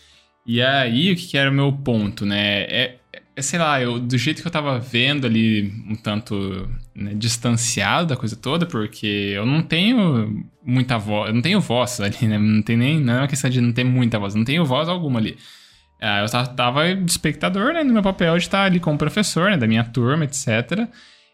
E 0.46 0.62
aí, 0.62 1.12
o 1.12 1.16
que, 1.16 1.36
era 1.36 1.50
o 1.50 1.52
meu 1.52 1.72
ponto, 1.72 2.24
né? 2.24 2.62
É, 2.62 2.96
é, 3.34 3.42
sei 3.42 3.58
lá, 3.58 3.82
eu, 3.82 3.98
do 3.98 4.16
jeito 4.16 4.40
que 4.40 4.46
eu 4.46 4.52
tava 4.52 4.78
vendo 4.78 5.26
ali, 5.26 5.72
um 5.88 5.96
tanto 5.96 6.68
né, 6.94 7.14
distanciado 7.14 8.06
da 8.06 8.16
coisa 8.16 8.36
toda, 8.36 8.64
porque 8.64 9.32
eu 9.34 9.44
não 9.44 9.60
tenho 9.62 10.46
muita 10.64 10.98
voz, 10.98 11.28
eu 11.28 11.34
não 11.34 11.42
tenho 11.42 11.60
voz 11.60 12.00
ali, 12.00 12.28
né? 12.28 12.38
Não 12.38 12.62
tem 12.62 12.76
nem, 12.76 13.00
não 13.00 13.14
é 13.14 13.18
uma 13.18 13.28
questão 13.28 13.50
de 13.50 13.60
não 13.60 13.72
ter 13.72 13.84
muita 13.84 14.18
voz, 14.18 14.34
não 14.34 14.44
tenho 14.44 14.64
voz 14.64 14.88
alguma 14.88 15.18
ali. 15.18 15.36
Ah, 16.00 16.20
eu 16.20 16.46
tava, 16.54 16.94
de 16.94 17.10
espectador, 17.10 17.72
né, 17.72 17.82
no 17.82 17.92
meu 17.92 18.02
papel 18.02 18.36
de 18.36 18.44
estar 18.44 18.64
ali 18.64 18.78
como 18.78 18.98
professor, 18.98 19.50
né, 19.50 19.56
da 19.56 19.66
minha 19.66 19.82
turma, 19.82 20.24
etc. 20.24 20.88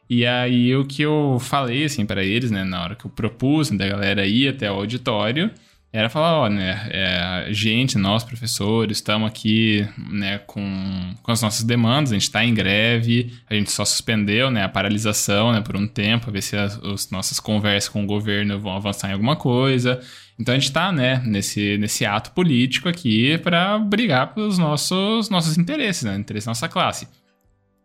E 0.09 0.25
aí, 0.27 0.75
o 0.77 0.85
que 0.85 1.03
eu 1.03 1.39
falei, 1.41 1.85
assim, 1.85 2.07
para 2.07 2.25
eles, 2.25 2.51
né, 2.51 2.65
na 2.65 2.83
hora 2.83 2.95
que 2.95 3.05
eu 3.05 3.11
propus, 3.11 3.71
né, 3.71 3.79
da 3.79 3.89
galera 3.89 4.27
ir 4.27 4.49
até 4.49 4.71
o 4.71 4.77
auditório, 4.77 5.51
era 5.93 6.09
falar, 6.09 6.39
ó, 6.39 6.49
né, 6.49 6.89
é, 6.91 7.49
gente, 7.51 7.99
nós 7.99 8.25
professores, 8.25 8.97
estamos 8.97 9.29
aqui, 9.29 9.87
né, 10.11 10.39
com, 10.39 11.15
com 11.23 11.31
as 11.31 11.43
nossas 11.43 11.65
demandas, 11.65 12.13
a 12.13 12.15
gente 12.15 12.23
está 12.23 12.43
em 12.43 12.55
greve, 12.55 13.31
a 13.49 13.55
gente 13.55 13.71
só 13.71 13.85
suspendeu, 13.85 14.51
né, 14.51 14.65
a 14.65 14.71
paralisação, 14.71 15.53
né, 15.53 15.61
por 15.61 15.77
um 15.77 15.87
tempo, 15.87 16.31
a 16.31 16.33
ver 16.33 16.41
se 16.41 16.57
as, 16.57 16.83
as 16.83 17.11
nossas 17.11 17.39
conversas 17.39 17.91
com 17.91 18.03
o 18.03 18.07
governo 18.07 18.59
vão 18.59 18.75
avançar 18.75 19.11
em 19.11 19.13
alguma 19.13 19.37
coisa. 19.37 20.01
Então 20.39 20.55
a 20.55 20.59
gente 20.59 20.69
está, 20.69 20.91
né, 20.91 21.23
nesse, 21.27 21.77
nesse 21.77 22.07
ato 22.07 22.31
político 22.31 22.89
aqui 22.89 23.37
para 23.39 23.79
brigar 23.79 24.33
pelos 24.33 24.57
nossos, 24.57 25.29
nossos 25.29 25.59
interesses, 25.59 26.05
né, 26.05 26.17
interesse 26.17 26.47
da 26.47 26.51
nossa 26.53 26.71
classe. 26.71 27.07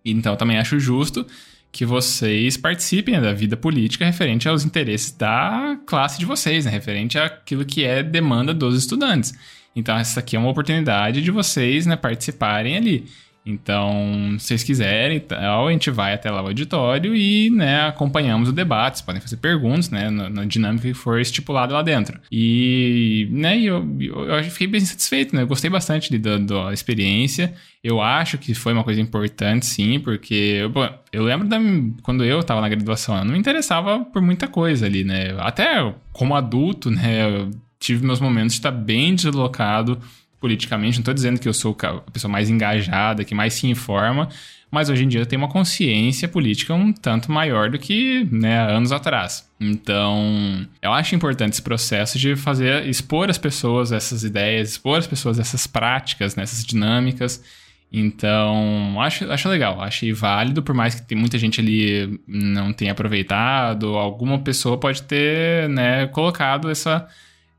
Então 0.06 0.38
também 0.38 0.58
acho 0.58 0.80
justo 0.80 1.28
que 1.72 1.86
vocês 1.86 2.58
participem 2.58 3.20
da 3.20 3.34
vida 3.34 3.56
política 3.56 4.06
referente 4.06 4.48
aos 4.48 4.66
interesses 4.66 5.12
da 5.12 5.78
classe 5.86 6.18
de 6.20 6.26
vocês, 6.26 6.66
né? 6.66 6.72
referente 6.72 7.18
àquilo 7.20 7.66
que 7.66 7.84
é 7.84 8.02
demanda 8.02 8.54
dos 8.54 8.78
estudantes. 8.78 9.34
Então, 9.76 9.96
essa 9.96 10.22
aqui 10.22 10.36
é 10.36 10.40
uma 10.40 10.50
oportunidade 10.50 11.22
de 11.22 11.30
vocês 11.30 11.86
né, 11.86 11.96
participarem 11.96 12.76
ali. 12.76 13.06
Então, 13.48 14.36
se 14.38 14.48
vocês 14.48 14.64
quiserem, 14.64 15.20
tal, 15.22 15.68
a 15.68 15.72
gente 15.72 15.90
vai 15.90 16.14
até 16.14 16.30
lá 16.30 16.44
o 16.44 16.48
auditório 16.48 17.16
e 17.16 17.50
né, 17.50 17.88
acompanhamos 17.88 18.50
o 18.50 18.52
debate. 18.52 18.98
Vocês 18.98 19.06
podem 19.06 19.22
fazer 19.22 19.38
perguntas 19.38 19.90
né, 19.90 20.10
na, 20.10 20.30
na 20.30 20.46
dinâmica 20.46 20.88
que 20.88 20.94
for 20.94 21.20
estipulada 21.20 21.74
lá 21.74 21.82
dentro. 21.82 22.20
E 22.30 23.28
né, 23.32 23.58
eu, 23.60 23.88
eu, 24.00 24.26
eu 24.26 24.44
fiquei 24.44 24.68
bem 24.68 24.82
satisfeito, 24.82 25.34
né? 25.34 25.44
Eu 25.44 25.48
gostei 25.48 25.70
bastante 25.70 26.16
da, 26.18 26.38
da 26.38 26.74
experiência. 26.74 27.54
Eu 27.82 28.02
acho 28.02 28.38
que 28.38 28.54
foi 28.54 28.74
uma 28.74 28.84
coisa 28.84 29.00
importante, 29.00 29.66
sim, 29.66 30.00
porque 30.00 30.70
bom, 30.74 30.90
eu 31.14 31.24
lembro 31.24 31.48
da, 31.48 31.58
quando 32.04 32.26
eu 32.26 32.40
estava 32.42 32.60
na 32.60 32.68
graduação, 32.68 33.18
eu 33.18 33.24
não 33.24 33.32
me 33.32 33.40
interessava 33.40 34.04
por 34.04 34.22
muita 34.22 34.48
coisa 34.48 34.86
ali, 34.86 35.06
né? 35.06 35.36
Até 35.40 35.94
como 36.12 36.36
adulto, 36.36 36.92
né? 36.92 37.26
Eu 37.26 37.52
tive 37.80 38.06
meus 38.06 38.20
momentos 38.20 38.54
de 38.54 38.60
estar 38.60 38.72
bem 38.72 39.16
deslocado 39.16 40.00
politicamente. 40.40 40.98
Não 40.98 41.02
estou 41.02 41.14
dizendo 41.14 41.40
que 41.40 41.48
eu 41.48 41.54
sou 41.54 41.76
a 41.84 42.12
pessoa 42.12 42.32
mais 42.32 42.50
engajada, 42.50 43.24
que 43.24 43.36
mais 43.36 43.54
se 43.54 43.68
informa, 43.68 44.30
mas 44.70 44.90
hoje 44.90 45.06
em 45.06 45.08
dia 45.08 45.22
eu 45.22 45.26
tenho 45.26 45.42
uma 45.42 45.48
consciência 45.48 46.28
política 46.28 46.74
um 46.74 46.92
tanto 46.92 47.32
maior 47.32 47.70
do 47.70 47.80
que 47.80 48.28
né, 48.32 48.60
anos 48.60 48.92
atrás. 48.92 49.50
Então, 49.60 50.68
eu 50.82 50.92
acho 50.92 51.16
importante 51.16 51.54
esse 51.54 51.62
processo 51.62 52.20
de 52.20 52.36
fazer, 52.36 52.86
expor 52.88 53.30
as 53.30 53.38
pessoas 53.38 53.92
essas 53.92 54.24
ideias, 54.24 54.72
expor 54.72 55.00
as 55.00 55.08
pessoas 55.08 55.40
essas 55.40 55.66
práticas, 55.66 56.36
né, 56.36 56.44
essas 56.44 56.64
dinâmicas. 56.64 57.44
Então, 57.92 59.00
acho, 59.00 59.32
acho 59.32 59.48
legal, 59.48 59.82
achei 59.82 60.12
válido, 60.12 60.62
por 60.62 60.76
mais 60.76 60.96
que 60.96 61.02
tem 61.02 61.18
muita 61.18 61.38
gente 61.38 61.62
ali 61.62 62.20
não 62.28 62.74
tenha 62.74 62.92
aproveitado, 62.92 63.96
alguma 63.96 64.40
pessoa 64.40 64.78
pode 64.78 65.04
ter 65.04 65.70
né, 65.70 66.06
colocado 66.08 66.70
essa, 66.70 67.08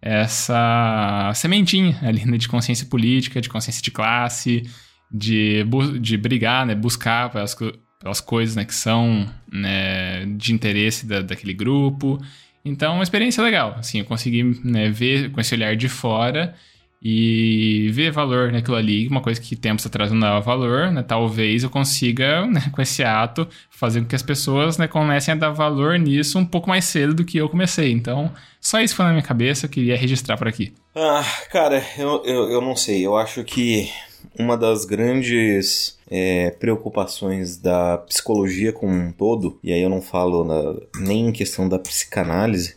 essa 0.01 1.33
sementinha 1.35 1.99
ali 2.03 2.25
né, 2.25 2.37
de 2.37 2.49
consciência 2.49 2.87
política, 2.87 3.41
de 3.41 3.49
consciência 3.49 3.83
de 3.83 3.91
classe, 3.91 4.63
de, 5.11 5.65
de 6.01 6.17
brigar, 6.17 6.67
né, 6.67 6.75
buscar 6.75 7.31
pelas, 7.31 7.57
pelas 8.01 8.21
coisas 8.21 8.57
né, 8.57 8.65
que 8.65 8.75
são 8.75 9.29
né, 9.51 10.25
de 10.37 10.53
interesse 10.53 11.07
da, 11.07 11.21
daquele 11.21 11.53
grupo. 11.53 12.19
Então, 12.65 12.95
uma 12.95 13.03
experiência 13.03 13.43
legal. 13.43 13.77
Assim, 13.79 13.99
eu 14.01 14.05
consegui 14.05 14.61
né, 14.63 14.91
ver 14.91 15.31
com 15.31 15.41
esse 15.41 15.55
olhar 15.55 15.75
de 15.77 15.89
fora 15.89 16.55
e 17.01 17.91
ver 17.93 18.11
valor 18.11 18.51
naquilo 18.51 18.77
ali, 18.77 19.07
uma 19.07 19.21
coisa 19.21 19.41
que 19.41 19.55
tempos 19.55 19.87
atrás 19.87 20.11
não 20.11 20.19
dava 20.19 20.41
valor, 20.41 20.91
né? 20.91 21.03
Talvez 21.03 21.63
eu 21.63 21.71
consiga, 21.71 22.45
né, 22.47 22.69
com 22.73 22.83
esse 22.83 23.05
ato, 23.05 23.47
fazer 23.71 24.01
com 24.01 24.09
que 24.09 24.17
as 24.17 24.23
pessoas 24.23 24.79
né, 24.79 24.89
comecem 24.89 25.33
a 25.33 25.37
dar 25.37 25.51
valor 25.51 25.99
nisso 25.99 26.39
um 26.39 26.45
pouco 26.45 26.69
mais 26.69 26.85
cedo 26.85 27.15
do 27.15 27.25
que 27.25 27.39
eu 27.39 27.49
comecei. 27.49 27.93
Então, 27.93 28.33
só 28.61 28.81
isso 28.81 28.97
foi 28.97 29.05
na 29.05 29.13
minha 29.13 29.23
cabeça, 29.23 29.67
eu 29.67 29.71
queria 29.71 29.97
registrar 29.97 30.37
por 30.37 30.49
aqui. 30.49 30.73
Ah, 30.95 31.25
cara, 31.51 31.85
eu, 31.97 32.23
eu, 32.25 32.51
eu 32.51 32.61
não 32.61 32.75
sei. 32.75 33.07
Eu 33.07 33.17
acho 33.17 33.45
que 33.45 33.89
uma 34.37 34.57
das 34.57 34.85
grandes 34.85 35.97
é, 36.11 36.51
preocupações 36.51 37.57
da 37.57 37.99
psicologia 37.99 38.73
como 38.73 38.93
um 38.93 39.13
todo, 39.13 39.59
e 39.63 39.73
aí 39.73 39.81
eu 39.81 39.89
não 39.89 40.03
falo 40.03 40.45
na, 40.45 40.81
nem 41.01 41.29
em 41.29 41.33
questão 41.33 41.69
da 41.69 41.79
psicanálise, 41.79 42.75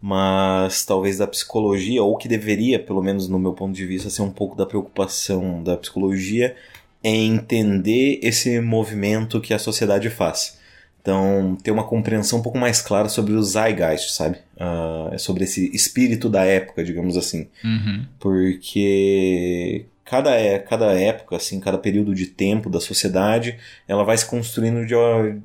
mas 0.00 0.84
talvez 0.84 1.18
da 1.18 1.26
psicologia, 1.26 2.02
ou 2.02 2.16
que 2.16 2.28
deveria, 2.28 2.78
pelo 2.78 3.02
menos 3.02 3.28
no 3.28 3.38
meu 3.38 3.52
ponto 3.52 3.74
de 3.74 3.84
vista, 3.84 4.10
ser 4.10 4.22
um 4.22 4.30
pouco 4.30 4.56
da 4.56 4.66
preocupação 4.66 5.62
da 5.62 5.76
psicologia, 5.76 6.54
é 7.02 7.10
entender 7.10 8.20
esse 8.22 8.60
movimento 8.60 9.40
que 9.40 9.54
a 9.54 9.58
sociedade 9.58 10.08
faz. 10.10 10.58
Então, 11.00 11.56
ter 11.62 11.70
uma 11.70 11.84
compreensão 11.84 12.38
um 12.38 12.42
pouco 12.42 12.58
mais 12.58 12.82
clara 12.82 13.08
sobre 13.08 13.32
o 13.32 13.42
zeitgeist, 13.42 14.12
sabe? 14.12 14.38
Uh, 14.56 15.18
sobre 15.18 15.44
esse 15.44 15.74
espírito 15.74 16.28
da 16.28 16.44
época, 16.44 16.84
digamos 16.84 17.16
assim. 17.16 17.48
Uhum. 17.64 18.04
Porque 18.18 19.86
cada, 20.08 20.34
é, 20.34 20.58
cada 20.58 20.98
época, 20.98 21.36
assim, 21.36 21.60
cada 21.60 21.76
período 21.76 22.14
de 22.14 22.24
tempo 22.24 22.70
da 22.70 22.80
sociedade, 22.80 23.58
ela 23.86 24.04
vai 24.04 24.16
se 24.16 24.24
construindo 24.24 24.86
de, 24.86 24.94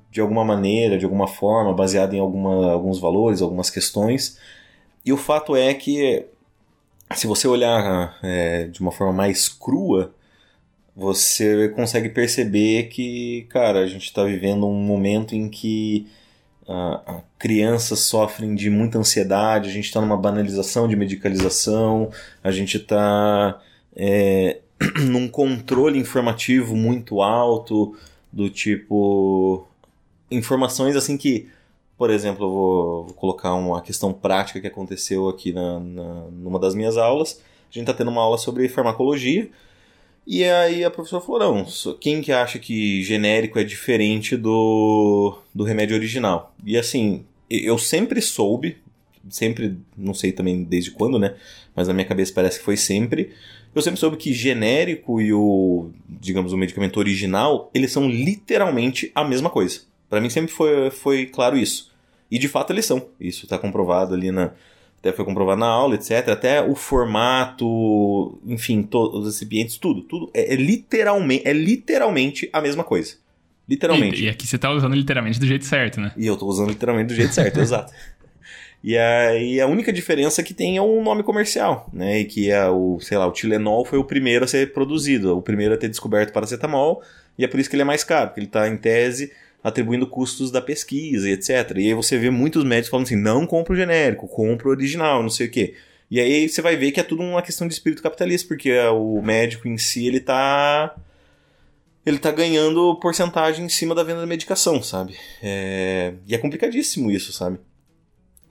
de 0.10 0.22
alguma 0.22 0.46
maneira, 0.46 0.98
de 0.98 1.04
alguma 1.04 1.28
forma, 1.28 1.74
baseada 1.74 2.16
em 2.16 2.20
alguma, 2.20 2.72
alguns 2.72 2.98
valores, 2.98 3.42
algumas 3.42 3.70
questões. 3.70 4.40
E 5.06 5.12
o 5.12 5.18
fato 5.18 5.54
é 5.54 5.74
que, 5.74 6.26
se 7.14 7.28
você 7.28 7.46
olhar 7.46 8.18
é, 8.24 8.68
de 8.68 8.80
uma 8.80 8.92
forma 8.92 9.12
mais 9.12 9.50
crua, 9.50 10.16
você 10.96 11.68
consegue 11.76 12.08
perceber 12.08 12.84
que, 12.84 13.46
cara, 13.50 13.80
a 13.82 13.88
gente 13.88 14.06
está 14.06 14.24
vivendo 14.24 14.66
um 14.66 14.82
momento 14.82 15.36
em 15.36 15.50
que 15.50 16.08
uh, 16.62 17.22
crianças 17.38 18.00
sofrem 18.00 18.56
de 18.56 18.70
muita 18.70 18.98
ansiedade, 18.98 19.70
a 19.70 19.74
gente 19.74 19.86
está 19.86 20.00
numa 20.00 20.16
banalização 20.16 20.88
de 20.88 20.96
medicalização, 20.96 22.10
a 22.42 22.52
gente 22.52 22.78
está 22.78 23.60
é, 23.96 24.60
num 25.04 25.28
controle 25.28 26.00
informativo 26.00 26.76
muito 26.76 27.22
alto, 27.22 27.96
do 28.32 28.50
tipo. 28.50 29.68
Informações 30.32 30.96
assim 30.96 31.18
que. 31.18 31.50
Por 31.96 32.10
exemplo, 32.10 32.46
eu 32.46 32.50
vou, 32.50 33.04
vou 33.06 33.14
colocar 33.14 33.54
uma 33.54 33.80
questão 33.82 34.12
prática 34.12 34.60
que 34.60 34.68
aconteceu 34.68 35.30
aqui 35.30 35.54
na, 35.54 35.80
na, 35.80 36.26
numa 36.32 36.60
das 36.60 36.74
minhas 36.74 36.98
aulas. 36.98 37.40
A 37.70 37.74
gente 37.74 37.84
está 37.84 37.94
tendo 37.94 38.10
uma 38.10 38.22
aula 38.22 38.38
sobre 38.38 38.68
farmacologia. 38.68 39.50
E 40.26 40.44
aí 40.44 40.84
a 40.84 40.90
professora 40.90 41.24
falou: 41.24 41.40
não, 41.40 41.66
quem 42.00 42.22
que 42.22 42.32
acha 42.32 42.58
que 42.58 43.04
genérico 43.04 43.60
é 43.60 43.64
diferente 43.64 44.36
do, 44.36 45.38
do 45.54 45.64
remédio 45.64 45.96
original? 45.96 46.54
E 46.66 46.78
assim, 46.78 47.26
eu 47.50 47.78
sempre 47.78 48.22
soube, 48.22 48.78
sempre, 49.30 49.78
não 49.96 50.14
sei 50.14 50.32
também 50.32 50.64
desde 50.64 50.92
quando, 50.92 51.20
né? 51.20 51.36
Mas 51.76 51.88
na 51.88 51.94
minha 51.94 52.08
cabeça 52.08 52.34
parece 52.34 52.60
que 52.60 52.66
foi 52.66 52.78
sempre 52.78 53.32
eu 53.76 53.82
sempre 53.82 54.00
soube 54.00 54.18
que 54.18 54.34
genérico 54.34 55.20
e 55.22 55.34
o, 55.34 55.90
digamos, 56.08 56.54
o 56.54 56.58
medicamento 56.58 56.98
original, 56.98 57.72
eles 57.74 57.92
são 57.92 58.10
literalmente 58.10 59.12
a 59.16 59.24
mesma 59.24 59.50
coisa. 59.50 59.82
Para 60.10 60.22
mim 60.22 60.30
sempre 60.30 60.52
foi, 60.52 60.92
foi 60.92 61.26
claro 61.26 61.58
isso. 61.58 61.92
E 62.30 62.38
de 62.38 62.48
fato 62.48 62.72
eles 62.72 62.86
são. 62.86 63.08
Isso 63.20 63.46
está 63.46 63.58
comprovado 63.58 64.14
ali 64.14 64.32
na. 64.32 64.52
Até 65.00 65.12
foi 65.12 65.26
comprovado 65.26 65.60
na 65.60 65.68
aula, 65.68 65.96
etc. 65.96 66.30
Até 66.30 66.62
o 66.62 66.76
formato, 66.76 68.40
enfim, 68.46 68.84
todos 68.84 69.20
os 69.20 69.26
recipientes, 69.34 69.78
tudo. 69.78 70.02
Tudo 70.02 70.32
é, 70.34 70.54
é 70.54 70.56
literalmente, 70.56 71.48
é 71.48 71.52
literalmente 71.52 72.50
a 72.54 72.62
mesma 72.62 72.84
coisa. 72.84 73.16
Literalmente. 73.68 74.22
E, 74.22 74.26
e 74.26 74.30
aqui 74.30 74.48
você 74.48 74.58
tá 74.58 74.72
usando 74.72 74.94
literalmente 74.94 75.40
do 75.40 75.46
jeito 75.46 75.66
certo, 75.66 76.00
né? 76.00 76.12
E 76.16 76.26
eu 76.26 76.38
tô 76.38 76.46
usando 76.46 76.70
literalmente 76.70 77.08
do 77.08 77.16
jeito 77.16 77.34
certo, 77.34 77.60
exato. 77.62 77.92
E 78.84 78.98
aí 78.98 79.62
a 79.62 79.68
única 79.68 79.94
diferença 79.94 80.44
que 80.44 80.54
tem 80.54 80.76
é 80.76 80.82
o 80.82 81.02
nome 81.02 81.24
comercial, 81.24 81.90
né? 81.94 82.20
E 82.20 82.26
que 82.26 82.52
é 82.52 82.68
o, 82.68 83.00
sei 83.00 83.18
lá, 83.18 83.26
o 83.26 83.32
Tilenol 83.32 83.86
foi 83.86 83.98
o 83.98 84.04
primeiro 84.04 84.44
a 84.44 84.48
ser 84.48 84.74
produzido, 84.74 85.38
o 85.38 85.42
primeiro 85.42 85.74
a 85.74 85.78
ter 85.78 85.88
descoberto 85.88 86.34
paracetamol, 86.34 87.02
e 87.38 87.46
é 87.46 87.48
por 87.48 87.60
isso 87.60 87.70
que 87.70 87.76
ele 87.76 87.84
é 87.84 87.86
mais 87.86 88.04
caro, 88.04 88.28
porque 88.28 88.42
ele 88.42 88.48
está 88.48 88.68
em 88.68 88.76
tese 88.76 89.32
atribuindo 89.64 90.06
custos 90.06 90.52
da 90.52 90.62
pesquisa 90.62 91.30
e 91.30 91.32
etc. 91.32 91.72
E 91.78 91.88
aí 91.88 91.94
você 91.94 92.18
vê 92.18 92.30
muitos 92.30 92.66
médicos 92.66 92.90
falando 92.90 93.06
assim: 93.06 93.16
não 93.16 93.48
compra 93.48 93.74
o 93.74 93.76
genérico, 93.76 94.28
compra 94.28 94.68
o 94.68 94.72
original, 94.72 95.24
não 95.24 95.30
sei 95.30 95.48
o 95.48 95.52
quê. 95.52 95.76
E 96.12 96.20
aí 96.20 96.50
você 96.50 96.62
vai 96.62 96.76
ver 96.76 96.92
que 96.92 97.00
é 97.00 97.04
tudo 97.04 97.24
uma 97.24 97.42
questão 97.42 97.68
de 97.68 97.74
espírito 97.74 98.04
capitalista, 98.04 98.48
porque 98.48 98.78
o 98.90 99.22
médico 99.22 99.68
em 99.68 99.78
si 99.78 100.06
ele 100.06 100.20
tá 100.20 100.94
ele 102.06 102.20
tá 102.20 102.32
ganhando 102.32 103.00
porcentagem 103.00 103.66
em 103.66 103.70
cima 103.70 103.96
da 103.96 104.04
venda 104.04 104.20
da 104.20 104.28
medicação, 104.28 104.84
sabe? 104.84 105.16
É... 105.42 106.14
E 106.28 106.36
é 106.36 106.38
complicadíssimo 106.38 107.10
isso, 107.10 107.32
sabe? 107.32 107.58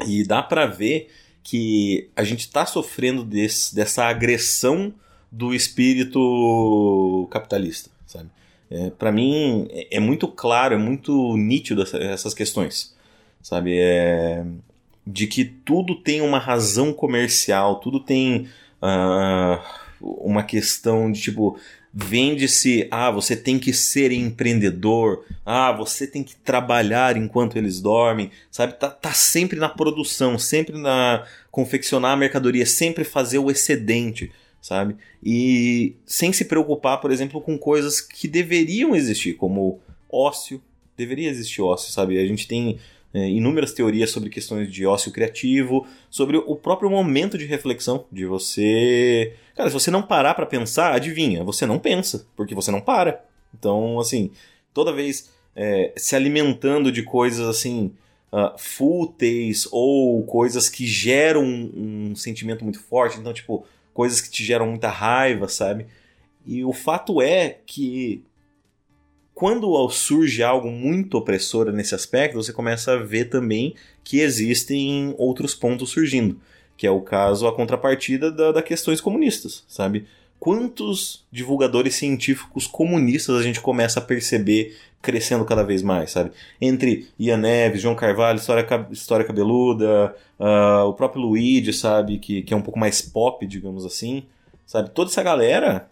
E 0.07 0.25
dá 0.25 0.43
para 0.43 0.67
ver 0.67 1.09
que 1.43 2.09
a 2.15 2.23
gente 2.23 2.51
tá 2.51 2.65
sofrendo 2.65 3.25
desse, 3.25 3.75
dessa 3.75 4.05
agressão 4.05 4.93
do 5.31 5.55
espírito 5.55 7.27
capitalista, 7.31 7.91
sabe? 8.07 8.29
É, 8.71 8.91
para 8.91 9.13
mim 9.13 9.69
é, 9.71 9.97
é 9.97 10.01
muito 10.01 10.29
claro, 10.29 10.75
é 10.75 10.79
muito 10.79 11.37
nítido 11.37 11.83
essa, 11.83 11.99
essas 11.99 12.35
questões, 12.35 12.95
sabe? 13.43 13.79
É, 13.79 14.45
de 15.07 15.27
que 15.27 15.45
tudo 15.45 15.97
tem 15.97 16.21
uma 16.21 16.39
razão 16.39 16.93
comercial, 16.93 17.81
tudo 17.81 17.99
tem 17.99 18.49
uh, 18.81 19.82
uma 20.03 20.43
questão 20.43 21.11
de 21.11 21.21
tipo 21.21 21.59
vende-se, 21.95 22.89
ah, 22.91 23.11
você 23.11 23.37
tem 23.37 23.59
que 23.59 23.73
ser 23.73 24.13
empreendedor, 24.13 25.27
ah, 25.45 25.73
você 25.73 26.07
tem 26.07 26.23
que 26.23 26.35
trabalhar 26.37 27.19
enquanto 27.19 27.57
eles 27.57 27.81
dormem, 27.81 28.31
sabe? 28.51 28.73
Tá, 28.75 28.89
tá 28.89 29.13
sempre 29.13 29.59
na 29.59 29.69
produção, 29.69 30.39
sempre 30.39 30.79
na 30.79 31.27
confeccionar 31.51 32.13
a 32.13 32.17
mercadoria, 32.17 32.65
sempre 32.65 33.05
fazer 33.05 33.39
o 33.39 33.51
excedente 33.51 34.33
sabe? 34.63 34.97
E 35.23 35.97
sem 36.07 36.33
se 36.33 36.45
preocupar, 36.45 37.01
por 37.01 37.11
exemplo, 37.11 37.41
com 37.41 37.59
coisas 37.59 38.01
que 38.01 38.29
deveriam 38.29 38.95
existir, 38.95 39.35
como 39.35 39.81
ócio. 40.09 40.63
Deveria 40.97 41.29
existir 41.29 41.61
ócio, 41.61 41.91
sabe? 41.91 42.19
A 42.19 42.27
gente 42.27 42.47
tem 42.47 42.79
inúmeras 43.15 43.73
teorias 43.73 44.11
sobre 44.11 44.31
questões 44.31 44.73
de 44.73 44.87
ócio 44.87 45.13
criativo, 45.13 45.87
sobre 46.11 46.37
o 46.37 46.57
próprio 46.57 46.91
momento 46.91 47.37
de 47.37 47.45
reflexão, 47.45 48.07
de 48.11 48.25
você. 48.25 49.35
Cara, 49.55 49.69
se 49.69 49.75
você 49.75 49.91
não 49.91 50.03
parar 50.03 50.35
para 50.35 50.47
pensar, 50.47 50.95
adivinha, 50.95 51.45
você 51.45 51.67
não 51.67 51.79
pensa, 51.79 52.27
porque 52.37 52.55
você 52.55 52.71
não 52.71 52.81
para. 52.81 53.25
Então, 53.59 54.01
assim, 54.01 54.31
toda 54.73 54.93
vez 54.93 55.31
é, 55.55 55.93
se 55.97 56.17
alimentando 56.17 56.91
de 56.91 57.03
coisas 57.03 57.47
assim. 57.47 57.93
Uh, 58.35 58.57
fúteis 58.57 59.69
ou 59.71 60.25
coisas 60.25 60.67
que 60.67 60.87
geram 60.87 61.45
um, 61.45 62.13
um 62.13 62.17
sentimento 62.17 62.65
muito 62.65 62.81
forte. 62.81 63.19
Então, 63.21 63.31
tipo, 63.31 63.67
coisas 63.93 64.23
que 64.23 64.31
te 64.31 64.43
geram 64.43 64.67
muita 64.69 64.89
raiva, 64.89 65.49
sabe? 65.49 65.87
E 66.47 66.65
o 66.65 66.73
fato 66.73 67.21
é 67.21 67.59
que 67.67 68.25
quando 69.35 69.89
surge 69.89 70.43
algo 70.43 70.71
muito 70.71 71.17
opressor 71.17 71.73
nesse 71.73 71.95
aspecto, 71.95 72.37
você 72.37 72.53
começa 72.53 72.93
a 72.93 72.97
ver 72.97 73.27
também 73.27 73.75
que 74.05 74.21
existem 74.21 75.15
outros 75.19 75.55
pontos 75.55 75.91
surgindo, 75.91 76.39
que 76.77 76.87
é 76.87 76.91
o 76.91 77.01
caso, 77.01 77.47
a 77.47 77.55
contrapartida 77.55 78.31
da, 78.31 78.53
da 78.53 78.63
questões 78.63 79.01
comunistas, 79.01 79.65
sabe? 79.67 80.07
Quantos 80.39 81.25
divulgadores 81.31 81.95
científicos 81.95 82.67
comunistas 82.67 83.37
a 83.37 83.43
gente 83.43 83.61
começa 83.61 84.01
a 84.01 84.03
perceber 84.03 84.77
crescendo 85.01 85.45
cada 85.45 85.63
vez 85.63 85.83
mais, 85.83 86.11
sabe? 86.11 86.33
Entre 86.61 87.09
Ian 87.19 87.39
Neves, 87.39 87.81
João 87.81 87.95
Carvalho, 87.95 88.39
História, 88.39 88.87
História 88.91 89.27
Cabeluda, 89.27 90.15
uh, 90.39 90.85
o 90.87 90.95
próprio 90.95 91.23
Luigi, 91.23 91.73
sabe? 91.73 92.19
Que, 92.19 92.43
que 92.43 92.53
é 92.53 92.57
um 92.57 92.63
pouco 92.63 92.79
mais 92.79 93.01
pop, 93.01 93.45
digamos 93.47 93.85
assim, 93.85 94.25
sabe? 94.67 94.91
Toda 94.91 95.11
essa 95.11 95.23
galera 95.23 95.89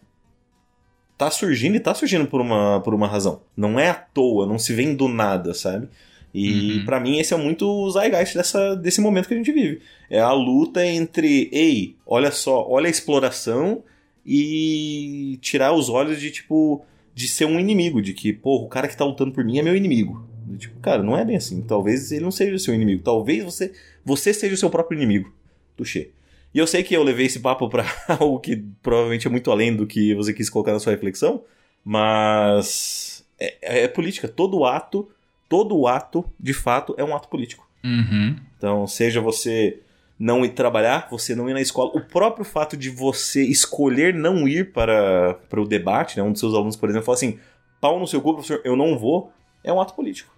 tá 1.20 1.30
surgindo 1.30 1.76
e 1.76 1.80
tá 1.80 1.92
surgindo 1.92 2.26
por 2.26 2.40
uma, 2.40 2.80
por 2.80 2.94
uma 2.94 3.06
razão. 3.06 3.42
Não 3.54 3.78
é 3.78 3.90
à 3.90 3.94
toa, 3.94 4.46
não 4.46 4.58
se 4.58 4.72
vem 4.72 4.94
do 4.94 5.06
nada, 5.06 5.52
sabe? 5.52 5.86
E 6.32 6.78
uhum. 6.78 6.84
para 6.86 6.98
mim 6.98 7.18
esse 7.18 7.34
é 7.34 7.36
muito 7.36 7.68
o 7.68 7.90
zeitgeist 7.90 8.34
dessa, 8.34 8.74
desse 8.74 9.02
momento 9.02 9.28
que 9.28 9.34
a 9.34 9.36
gente 9.36 9.52
vive. 9.52 9.82
É 10.08 10.18
a 10.18 10.32
luta 10.32 10.82
entre, 10.86 11.50
ei, 11.52 11.94
olha 12.06 12.30
só, 12.30 12.66
olha 12.66 12.86
a 12.86 12.90
exploração 12.90 13.82
e 14.24 15.38
tirar 15.42 15.74
os 15.74 15.90
olhos 15.90 16.18
de 16.18 16.30
tipo 16.30 16.82
de 17.14 17.28
ser 17.28 17.44
um 17.44 17.60
inimigo, 17.60 18.00
de 18.00 18.14
que, 18.14 18.32
pô, 18.32 18.56
o 18.56 18.68
cara 18.68 18.88
que 18.88 18.96
tá 18.96 19.04
lutando 19.04 19.32
por 19.32 19.44
mim 19.44 19.58
é 19.58 19.62
meu 19.62 19.76
inimigo. 19.76 20.26
Tipo, 20.56 20.80
cara, 20.80 21.02
não 21.02 21.18
é 21.18 21.22
bem 21.22 21.36
assim. 21.36 21.60
Talvez 21.60 22.10
ele 22.12 22.24
não 22.24 22.30
seja 22.30 22.54
o 22.54 22.58
seu 22.58 22.72
inimigo. 22.74 23.02
Talvez 23.02 23.44
você, 23.44 23.72
você 24.02 24.32
seja 24.32 24.54
o 24.54 24.58
seu 24.58 24.70
próprio 24.70 24.96
inimigo. 24.96 25.30
Tuxê. 25.76 26.12
E 26.52 26.58
eu 26.58 26.66
sei 26.66 26.82
que 26.82 26.94
eu 26.94 27.02
levei 27.02 27.26
esse 27.26 27.40
papo 27.40 27.68
para 27.68 27.84
algo 28.18 28.40
que 28.40 28.56
provavelmente 28.82 29.26
é 29.26 29.30
muito 29.30 29.50
além 29.50 29.74
do 29.74 29.86
que 29.86 30.14
você 30.14 30.32
quis 30.32 30.50
colocar 30.50 30.72
na 30.72 30.80
sua 30.80 30.92
reflexão, 30.92 31.42
mas 31.84 33.24
é, 33.38 33.84
é 33.84 33.88
política. 33.88 34.28
Todo 34.28 34.64
ato, 34.64 35.08
todo 35.48 35.86
ato, 35.86 36.24
de 36.38 36.52
fato, 36.52 36.94
é 36.98 37.04
um 37.04 37.14
ato 37.14 37.28
político. 37.28 37.68
Uhum. 37.84 38.36
Então, 38.56 38.86
seja 38.86 39.20
você 39.20 39.80
não 40.18 40.44
ir 40.44 40.50
trabalhar, 40.50 41.08
você 41.10 41.34
não 41.34 41.48
ir 41.48 41.54
na 41.54 41.62
escola. 41.62 41.92
O 41.94 42.00
próprio 42.00 42.44
fato 42.44 42.76
de 42.76 42.90
você 42.90 43.42
escolher 43.42 44.12
não 44.12 44.46
ir 44.46 44.70
para, 44.72 45.34
para 45.48 45.60
o 45.60 45.66
debate, 45.66 46.18
né? 46.18 46.22
um 46.22 46.32
dos 46.32 46.40
seus 46.40 46.52
alunos, 46.52 46.76
por 46.76 46.90
exemplo, 46.90 47.06
fala 47.06 47.16
assim: 47.16 47.38
pau 47.80 47.98
no 47.98 48.06
seu 48.06 48.20
cu, 48.20 48.34
professor, 48.34 48.60
eu 48.64 48.76
não 48.76 48.98
vou, 48.98 49.32
é 49.64 49.72
um 49.72 49.80
ato 49.80 49.94
político. 49.94 50.30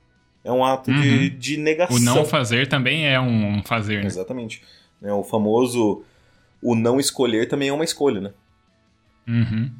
É 0.44 0.50
um 0.50 0.64
ato 0.64 0.90
uhum. 0.90 1.00
de, 1.00 1.30
de 1.30 1.56
negação. 1.56 1.96
O 1.96 2.00
não 2.00 2.24
fazer 2.24 2.66
também 2.66 3.06
é 3.06 3.20
um 3.20 3.62
fazer, 3.62 4.00
né? 4.00 4.06
Exatamente. 4.06 4.62
É, 5.02 5.12
o 5.12 5.22
famoso 5.22 6.04
o 6.62 6.74
não 6.74 7.00
escolher 7.00 7.48
também 7.48 7.68
é 7.68 7.72
uma 7.72 7.84
escolha, 7.84 8.20
né? 8.20 8.30
Uhum. 9.26 9.70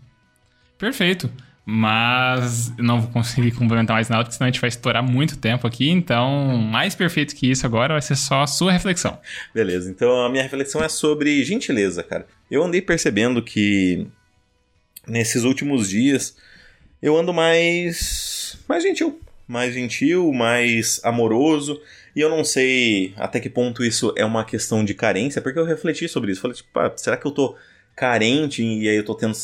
Perfeito. 0.77 1.31
Mas 1.65 2.77
não 2.77 3.01
vou 3.01 3.11
conseguir 3.13 3.53
complementar 3.53 3.95
mais 3.95 4.09
nada, 4.09 4.25
porque 4.25 4.35
senão 4.35 4.49
a 4.49 4.51
gente 4.51 4.61
vai 4.61 4.67
estourar 4.67 5.03
muito 5.03 5.39
tempo 5.39 5.65
aqui. 5.65 5.89
Então, 5.89 6.57
mais 6.57 6.97
perfeito 6.97 7.37
que 7.37 7.49
isso 7.49 7.65
agora 7.65 7.95
vai 7.95 8.03
ser 8.03 8.17
só 8.17 8.43
a 8.43 8.47
sua 8.49 8.73
reflexão. 8.73 9.17
Beleza, 9.55 9.89
então 9.89 10.25
a 10.25 10.29
minha 10.29 10.43
reflexão 10.43 10.83
é 10.83 10.89
sobre 10.89 11.45
gentileza, 11.45 12.03
cara. 12.03 12.27
Eu 12.51 12.65
andei 12.65 12.83
percebendo 12.83 13.41
que 13.41 14.09
nesses 15.07 15.45
últimos 15.45 15.89
dias 15.89 16.37
eu 17.01 17.17
ando 17.17 17.33
mais. 17.33 18.59
mais 18.69 18.83
gentil. 18.83 19.21
Mais 19.53 19.75
gentil, 19.75 20.33
mais 20.33 20.99
amoroso. 21.05 21.79
E 22.17 22.21
eu 22.21 22.31
não 22.31 22.43
sei 22.43 23.13
até 23.17 23.39
que 23.39 23.51
ponto 23.51 23.85
isso 23.85 24.15
é 24.17 24.25
uma 24.25 24.45
questão 24.45 24.83
de 24.83 24.95
carência, 24.95 25.43
porque 25.43 25.59
eu 25.59 25.65
refleti 25.65 26.09
sobre 26.09 26.33
isso. 26.33 26.41
Falei, 26.41 26.57
tipo, 26.57 26.79
ah, 26.79 26.91
será 26.97 27.19
que 27.19 27.27
eu 27.27 27.31
tô 27.31 27.55
carente 27.95 28.63
e 28.63 28.89
aí 28.89 28.97
eu 28.97 29.05
tô, 29.05 29.15
tendo, 29.15 29.35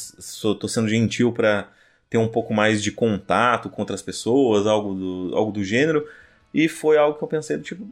tô 0.58 0.66
sendo 0.66 0.88
gentil 0.88 1.30
para 1.30 1.68
ter 2.08 2.16
um 2.16 2.28
pouco 2.28 2.54
mais 2.54 2.82
de 2.82 2.90
contato 2.90 3.68
com 3.68 3.82
outras 3.82 4.00
pessoas, 4.00 4.66
algo 4.66 4.94
do, 4.94 5.36
algo 5.36 5.52
do 5.52 5.62
gênero. 5.62 6.08
E 6.54 6.68
foi 6.68 6.96
algo 6.96 7.18
que 7.18 7.24
eu 7.24 7.28
pensei, 7.28 7.58
tipo, 7.58 7.86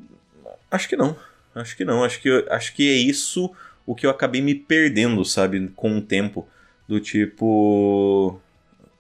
acho 0.71 0.89
que 0.89 0.97
não. 0.97 1.15
Acho 1.55 1.77
que 1.77 1.85
não. 1.85 2.03
Acho 2.03 2.21
que, 2.21 2.47
acho 2.49 2.75
que 2.75 2.89
é 2.89 2.95
isso 2.95 3.51
o 3.85 3.95
que 3.95 4.07
eu 4.07 4.11
acabei 4.11 4.41
me 4.41 4.55
perdendo, 4.55 5.23
sabe, 5.25 5.69
com 5.77 5.99
o 5.99 6.03
tempo. 6.03 6.49
Do 6.89 6.99
tipo. 6.99 8.41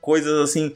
Coisas 0.00 0.38
assim 0.40 0.74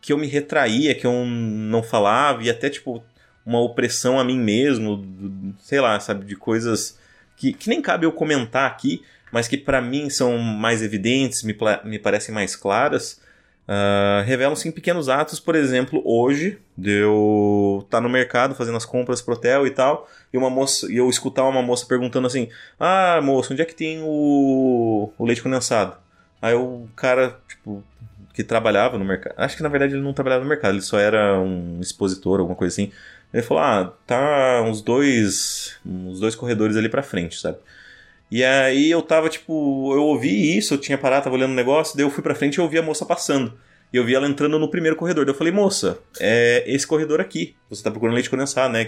que, 0.00 0.12
eu 0.12 0.18
me 0.18 0.26
retraía, 0.26 0.94
que 0.94 1.06
eu 1.06 1.24
não 1.26 1.82
falava, 1.82 2.42
e 2.42 2.50
até, 2.50 2.70
tipo, 2.70 3.02
uma 3.44 3.60
opressão 3.60 4.18
a 4.18 4.24
mim 4.24 4.38
mesmo, 4.38 5.54
sei 5.58 5.80
lá, 5.80 5.98
sabe, 6.00 6.24
de 6.24 6.36
coisas 6.36 6.98
que, 7.36 7.52
que 7.52 7.68
nem 7.68 7.82
cabe 7.82 8.06
eu 8.06 8.12
comentar 8.12 8.70
aqui, 8.70 9.02
mas 9.32 9.48
que 9.48 9.58
para 9.58 9.80
mim 9.80 10.08
são 10.08 10.38
mais 10.38 10.82
evidentes, 10.82 11.42
me, 11.42 11.56
me 11.84 11.98
parecem 11.98 12.34
mais 12.34 12.54
claras. 12.54 13.20
Uh, 13.66 14.22
Revelam-se 14.24 14.68
em 14.68 14.70
pequenos 14.70 15.08
atos, 15.08 15.40
por 15.40 15.54
exemplo, 15.56 16.02
hoje, 16.04 16.58
de 16.76 17.02
eu 17.02 17.80
estar 17.84 17.98
tá 17.98 18.00
no 18.00 18.08
mercado 18.08 18.54
fazendo 18.54 18.76
as 18.76 18.84
compras 18.84 19.20
pro 19.20 19.34
hotel 19.34 19.66
e 19.66 19.70
tal, 19.70 20.08
e 20.32 20.38
uma 20.38 20.50
moça, 20.50 20.90
e 20.92 20.96
eu 20.96 21.08
escutar 21.08 21.44
uma 21.48 21.62
moça 21.62 21.86
perguntando 21.86 22.26
assim: 22.26 22.48
Ah, 22.78 23.20
moça, 23.22 23.52
onde 23.52 23.62
é 23.62 23.64
que 23.64 23.74
tem 23.74 24.00
o, 24.02 25.10
o 25.18 25.24
leite 25.24 25.42
condensado? 25.42 25.96
Aí 26.42 26.54
o 26.54 26.86
cara, 26.94 27.38
tipo, 27.48 27.82
que 28.34 28.44
trabalhava 28.44 28.98
no 28.98 29.04
mercado, 29.04 29.34
acho 29.38 29.56
que 29.56 29.62
na 29.62 29.68
verdade 29.68 29.94
ele 29.94 30.02
não 30.02 30.12
trabalhava 30.12 30.42
no 30.42 30.48
mercado, 30.48 30.74
ele 30.74 30.82
só 30.82 30.98
era 30.98 31.40
um 31.40 31.80
expositor, 31.80 32.40
alguma 32.40 32.56
coisa 32.56 32.74
assim. 32.74 32.92
Ele 33.32 33.42
falou: 33.42 33.62
Ah, 33.62 33.94
tá 34.06 34.62
uns 34.62 34.82
dois, 34.82 35.76
uns 35.86 36.20
dois 36.20 36.34
corredores 36.34 36.76
ali 36.76 36.88
pra 36.88 37.02
frente, 37.02 37.40
sabe? 37.40 37.58
E 38.30 38.42
aí 38.44 38.90
eu 38.90 39.02
tava, 39.02 39.28
tipo, 39.28 39.92
eu 39.94 40.02
ouvi 40.02 40.56
isso, 40.56 40.74
eu 40.74 40.78
tinha 40.78 40.98
parado, 40.98 41.24
tava 41.24 41.36
olhando 41.36 41.52
o 41.52 41.54
negócio, 41.54 41.96
daí 41.96 42.04
eu 42.04 42.10
fui 42.10 42.22
pra 42.22 42.34
frente 42.34 42.56
e 42.56 42.60
eu 42.60 42.80
a 42.80 42.82
moça 42.82 43.06
passando. 43.06 43.56
E 43.92 43.96
eu 43.96 44.04
vi 44.04 44.14
ela 44.14 44.26
entrando 44.26 44.58
no 44.58 44.68
primeiro 44.68 44.96
corredor. 44.96 45.24
Daí 45.24 45.32
eu 45.32 45.38
falei, 45.38 45.52
moça, 45.52 46.00
é 46.18 46.64
esse 46.66 46.84
corredor 46.84 47.20
aqui. 47.20 47.54
Você 47.70 47.80
tá 47.80 47.92
procurando 47.92 48.14
leite 48.14 48.28
condensado, 48.28 48.72
né? 48.72 48.82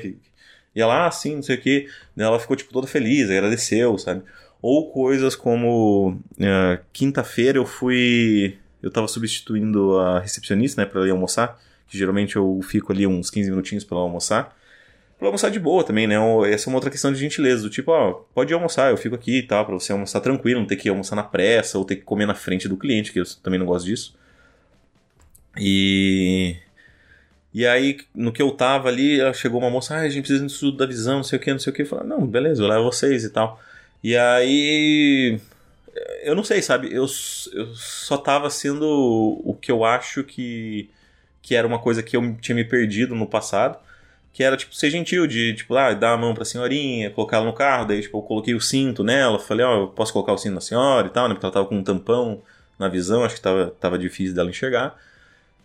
E 0.75 0.83
ela, 0.83 1.07
ah, 1.07 1.11
sim, 1.13 1.37
não 1.37 1.43
sei 1.43 1.57
o 1.57 1.61
quê. 1.61 1.89
Daí 2.17 2.27
ela 2.27 2.41
ficou, 2.41 2.57
tipo, 2.57 2.73
toda 2.73 2.89
feliz, 2.89 3.31
agradeceu, 3.31 3.97
sabe? 3.99 4.23
Ou 4.61 4.91
coisas 4.91 5.37
como, 5.37 6.21
uh, 6.33 6.85
quinta-feira 6.93 7.59
eu 7.59 7.65
fui... 7.65 8.59
Eu 8.87 8.93
tava 8.93 9.09
substituindo 9.09 9.99
a 9.99 10.21
recepcionista, 10.21 10.81
né, 10.81 10.87
pra 10.87 11.01
ela 11.01 11.09
ir 11.09 11.11
almoçar. 11.11 11.61
Que 11.89 11.99
geralmente 11.99 12.37
eu 12.37 12.61
fico 12.63 12.93
ali 12.93 13.07
uns 13.07 13.31
15 13.31 13.51
minutinhos 13.51 13.85
pra 13.85 13.97
ela 13.97 14.07
almoçar. 14.07 14.57
pra 15.19 15.29
almoçar 15.29 15.51
de 15.51 15.59
boa 15.59 15.83
também, 15.85 16.07
né? 16.07 16.17
Essa 16.53 16.69
é 16.69 16.71
uma 16.71 16.77
outra 16.77 16.91
questão 16.91 17.13
de 17.13 17.19
gentileza, 17.19 17.63
do 17.63 17.71
tipo, 17.71 17.91
ó, 17.91 18.13
pode 18.35 18.53
almoçar, 18.55 18.91
eu 18.91 18.97
fico 18.97 19.15
aqui 19.15 19.39
e 19.39 19.43
tal, 19.43 19.65
pra 19.67 19.75
você 19.75 19.93
almoçar 19.93 20.21
tranquilo, 20.21 20.61
não 20.61 20.67
ter 20.67 20.77
que 20.77 20.89
almoçar 20.89 21.17
na 21.17 21.23
pressa 21.23 21.79
ou 21.79 21.85
ter 21.85 21.97
que 21.97 22.03
comer 22.03 22.27
na 22.27 22.35
frente 22.35 22.69
do 22.69 22.77
cliente, 22.77 23.13
que 23.13 23.21
eu 23.21 23.25
também 23.43 23.59
não 23.59 23.67
gosto 23.67 23.87
disso. 23.87 24.15
E. 25.59 26.57
E 27.55 27.67
aí, 27.67 27.99
no 28.15 28.33
que 28.33 28.43
eu 28.43 28.51
tava 28.51 28.89
ali, 28.89 29.19
chegou 29.35 29.59
uma 29.61 29.71
moça, 29.71 29.95
ah, 29.97 30.01
a 30.01 30.09
gente 30.09 30.25
precisa 30.25 30.45
de 30.45 30.53
estudo 30.53 30.77
da 30.77 30.87
visão, 30.87 31.17
não 31.17 31.25
sei 31.25 31.39
o 31.39 31.43
que, 31.43 31.51
não 31.51 31.59
sei 31.59 31.73
o 31.73 31.75
que. 31.77 31.83
Eu 31.83 31.87
falei, 31.87 32.07
não, 32.07 32.27
beleza, 32.27 32.63
eu 32.63 32.69
levo 32.69 32.85
vocês 32.85 33.25
e 33.25 33.31
tal. 33.31 33.61
E 34.05 34.17
aí. 34.17 35.41
Eu 36.23 36.35
não 36.35 36.45
sei, 36.45 36.63
sabe? 36.63 36.89
Eu, 36.89 37.07
eu 37.53 37.75
só 37.75 38.17
tava 38.19 38.51
sendo 38.51 38.87
o 39.45 39.55
que 39.55 39.71
eu 39.71 39.85
acho 39.85 40.25
que, 40.25 40.91
que 41.43 41.55
era 41.55 41.67
uma 41.67 41.79
coisa 41.79 42.03
que 42.03 42.17
eu 42.17 42.37
tinha 42.41 42.55
me 42.55 42.65
perdido 42.65 43.15
no 43.15 43.27
passado 43.27 43.79
que 44.37 44.45
era, 44.45 44.55
tipo, 44.55 44.75
ser 44.75 44.91
gentil, 44.91 45.27
de, 45.27 45.55
tipo, 45.55 45.75
ah, 45.75 45.95
dar 45.95 46.13
a 46.13 46.17
mão 46.19 46.35
pra 46.35 46.45
senhorinha, 46.45 47.11
colocar 47.11 47.39
ela 47.39 47.47
no 47.47 47.55
carro, 47.55 47.87
daí, 47.87 48.03
tipo, 48.03 48.19
eu 48.19 48.23
coloquei 48.23 48.55
o 48.55 48.61
cinto 48.61 49.03
nela, 49.03 49.39
falei, 49.39 49.65
ó, 49.65 49.79
oh, 49.79 49.83
eu 49.85 49.89
posso 49.89 50.13
colocar 50.13 50.35
o 50.35 50.37
cinto 50.37 50.53
na 50.57 50.61
senhora 50.61 51.07
e 51.07 51.11
tal, 51.11 51.27
né, 51.27 51.33
porque 51.33 51.47
ela 51.47 51.53
tava 51.55 51.65
com 51.65 51.77
um 51.77 51.83
tampão 51.83 52.43
na 52.79 52.87
visão, 52.87 53.25
acho 53.25 53.37
que 53.37 53.41
tava, 53.41 53.75
tava 53.81 53.99
difícil 53.99 54.35
dela 54.35 54.51
enxergar. 54.51 54.95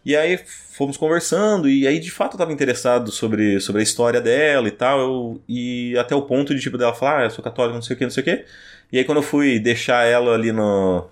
E 0.04 0.16
aí 0.16 0.38
fomos 0.38 0.98
conversando, 0.98 1.70
e 1.70 1.86
aí 1.88 2.00
de 2.00 2.10
fato 2.10 2.34
eu 2.34 2.38
tava 2.40 2.52
interessado 2.52 3.12
sobre, 3.12 3.60
sobre 3.60 3.82
a 3.82 3.84
história 3.84 4.20
dela 4.20 4.68
e 4.68 4.72
tal, 4.72 5.00
eu, 5.00 5.42
e 5.48 5.96
até 5.98 6.16
o 6.16 6.24
ponto 6.24 6.56
de, 6.56 6.62
tipo, 6.62 6.78
dela 6.78 6.94
falar, 6.94 7.22
ah, 7.22 7.24
eu 7.26 7.30
sou 7.30 7.44
católico, 7.44 7.76
não 7.76 7.82
sei 7.84 7.96
o 7.96 7.98
que, 8.00 8.04
não 8.06 8.12
sei 8.12 8.22
o 8.22 8.24
que. 8.26 8.46
E 8.92 8.98
aí 8.98 9.04
quando 9.06 9.20
eu 9.20 9.24
fui 9.24 9.60
deixar 9.60 10.04
ela 10.06 10.34
ali 10.34 10.52
no, 10.52 11.08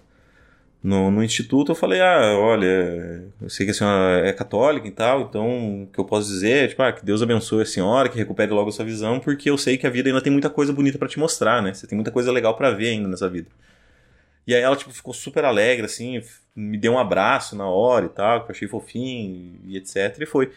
no, 0.83 1.11
no 1.11 1.23
instituto, 1.23 1.71
eu 1.71 1.75
falei, 1.75 2.01
ah, 2.01 2.35
olha, 2.39 3.23
eu 3.41 3.49
sei 3.49 3.65
que 3.65 3.71
a 3.71 3.75
senhora 3.75 4.27
é 4.27 4.33
católica 4.33 4.87
e 4.87 4.91
tal, 4.91 5.21
então 5.21 5.83
o 5.83 5.87
que 5.87 5.99
eu 5.99 6.05
posso 6.05 6.27
dizer 6.27 6.65
é, 6.65 6.67
tipo, 6.67 6.81
ah, 6.81 6.91
que 6.91 7.05
Deus 7.05 7.21
abençoe 7.21 7.61
a 7.61 7.65
senhora, 7.65 8.09
que 8.09 8.17
recupere 8.17 8.51
logo 8.51 8.69
a 8.69 8.71
sua 8.71 8.85
visão, 8.85 9.19
porque 9.19 9.49
eu 9.49 9.57
sei 9.57 9.77
que 9.77 9.85
a 9.85 9.89
vida 9.89 10.09
ainda 10.09 10.21
tem 10.21 10.31
muita 10.31 10.49
coisa 10.49 10.73
bonita 10.73 10.97
para 10.97 11.07
te 11.07 11.19
mostrar, 11.19 11.61
né? 11.61 11.73
Você 11.73 11.85
tem 11.85 11.95
muita 11.95 12.11
coisa 12.11 12.31
legal 12.31 12.55
para 12.55 12.71
ver 12.71 12.89
ainda 12.89 13.07
nessa 13.07 13.29
vida. 13.29 13.49
E 14.47 14.55
aí 14.55 14.61
ela, 14.61 14.75
tipo, 14.75 14.91
ficou 14.91 15.13
super 15.13 15.45
alegre, 15.45 15.85
assim, 15.85 16.21
me 16.55 16.77
deu 16.77 16.93
um 16.93 16.99
abraço 16.99 17.55
na 17.55 17.67
hora 17.67 18.05
e 18.05 18.09
tal, 18.09 18.43
que 18.43 18.51
eu 18.51 18.55
achei 18.55 18.67
fofinho 18.67 19.59
e 19.65 19.77
etc, 19.77 20.17
e 20.19 20.25
foi. 20.25 20.51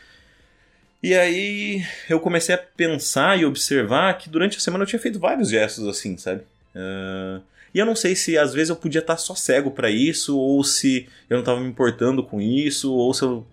E 1.03 1.15
aí 1.15 1.85
eu 2.09 2.21
comecei 2.21 2.55
a 2.55 2.59
pensar 2.59 3.39
e 3.39 3.45
observar 3.45 4.17
que 4.19 4.31
durante 4.31 4.57
a 4.57 4.61
semana 4.61 4.85
eu 4.85 4.89
tinha 4.89 5.01
feito 5.01 5.19
vários 5.19 5.51
gestos 5.51 5.87
assim, 5.89 6.17
sabe? 6.17 6.43
Uh, 6.75 7.43
e 7.75 7.79
eu 7.79 7.87
não 7.87 7.97
sei 7.97 8.15
se 8.15 8.37
às 8.37 8.53
vezes 8.53 8.71
eu 8.71 8.77
podia 8.77 9.01
estar 9.01 9.17
só 9.17 9.35
cego 9.35 9.71
para 9.71 9.91
isso, 9.91 10.39
ou 10.39 10.63
se 10.63 11.09
eu 11.29 11.37
não 11.37 11.41
estava 11.41 11.61
me 11.61 11.69
importando 11.69 12.23
com 12.23 12.41
isso, 12.41 12.93
ou 12.93 13.13
se 13.15 13.23
eu. 13.23 13.47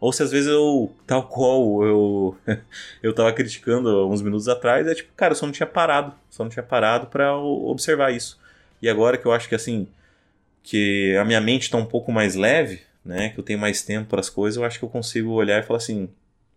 Ou 0.00 0.12
se 0.12 0.22
às 0.22 0.32
vezes 0.32 0.48
eu, 0.48 0.92
tal 1.06 1.28
qual 1.28 1.84
eu 1.84 2.36
eu 3.02 3.14
tava 3.14 3.32
criticando 3.32 4.08
uns 4.08 4.20
minutos 4.20 4.48
atrás, 4.48 4.86
é 4.86 4.94
tipo, 4.94 5.12
cara, 5.16 5.32
eu 5.32 5.36
só 5.36 5.46
não 5.46 5.52
tinha 5.52 5.66
parado, 5.66 6.12
só 6.28 6.42
não 6.44 6.50
tinha 6.50 6.62
parado 6.62 7.06
para 7.06 7.36
observar 7.36 8.12
isso. 8.12 8.38
E 8.82 8.88
agora 8.88 9.16
que 9.16 9.24
eu 9.24 9.32
acho 9.32 9.48
que 9.48 9.54
assim, 9.54 9.86
que 10.62 11.16
a 11.16 11.24
minha 11.24 11.40
mente 11.40 11.70
tá 11.70 11.78
um 11.78 11.86
pouco 11.86 12.12
mais 12.12 12.34
leve, 12.34 12.80
né, 13.04 13.30
que 13.30 13.38
eu 13.38 13.44
tenho 13.44 13.58
mais 13.58 13.82
tempo 13.82 14.08
para 14.08 14.20
as 14.20 14.28
coisas, 14.28 14.56
eu 14.56 14.64
acho 14.64 14.78
que 14.78 14.84
eu 14.84 14.88
consigo 14.88 15.30
olhar 15.30 15.60
e 15.60 15.66
falar 15.66 15.78
assim, 15.78 16.08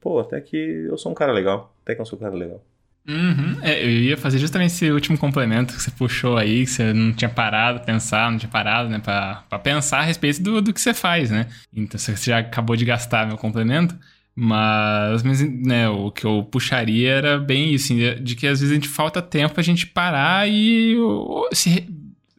pô, 0.01 0.19
até 0.19 0.41
que 0.41 0.57
eu 0.57 0.97
sou 0.97 1.11
um 1.11 1.15
cara 1.15 1.31
legal, 1.31 1.73
até 1.83 1.95
que 1.95 2.01
eu 2.01 2.05
sou 2.05 2.17
um 2.17 2.21
cara 2.21 2.35
legal. 2.35 2.63
Uhum. 3.07 3.59
É, 3.61 3.83
eu 3.83 3.89
ia 3.89 4.17
fazer 4.17 4.39
justamente 4.39 4.71
esse 4.71 4.91
último 4.91 5.15
complemento 5.15 5.75
que 5.75 5.81
você 5.81 5.91
puxou 5.91 6.37
aí, 6.37 6.65
que 6.65 6.71
você 6.71 6.91
não 6.91 7.13
tinha 7.13 7.29
parado 7.29 7.85
pensar, 7.85 8.31
não 8.31 8.39
tinha 8.39 8.49
parado, 8.49 8.89
né, 8.89 8.99
pra 8.99 9.59
pensar 9.63 9.99
a 9.99 10.03
respeito 10.03 10.41
do, 10.41 10.59
do 10.61 10.73
que 10.73 10.81
você 10.81 10.93
faz, 10.93 11.29
né? 11.29 11.47
Então 11.73 11.99
você 11.99 12.15
já 12.15 12.39
acabou 12.39 12.75
de 12.75 12.83
gastar 12.83 13.27
meu 13.27 13.37
complemento. 13.37 13.95
Mas, 14.37 15.23
mas 15.23 15.41
né, 15.41 15.87
o 15.87 16.11
que 16.11 16.25
eu 16.25 16.43
puxaria 16.43 17.09
era 17.09 17.39
bem 17.39 17.73
isso, 17.73 17.93
assim, 17.93 18.21
de 18.21 18.35
que 18.35 18.45
às 18.45 18.59
vezes 18.59 18.71
a 18.71 18.75
gente 18.75 18.89
falta 18.89 19.21
tempo 19.21 19.53
pra 19.53 19.63
gente 19.63 19.87
parar 19.87 20.49
e 20.49 20.97
se 21.53 21.87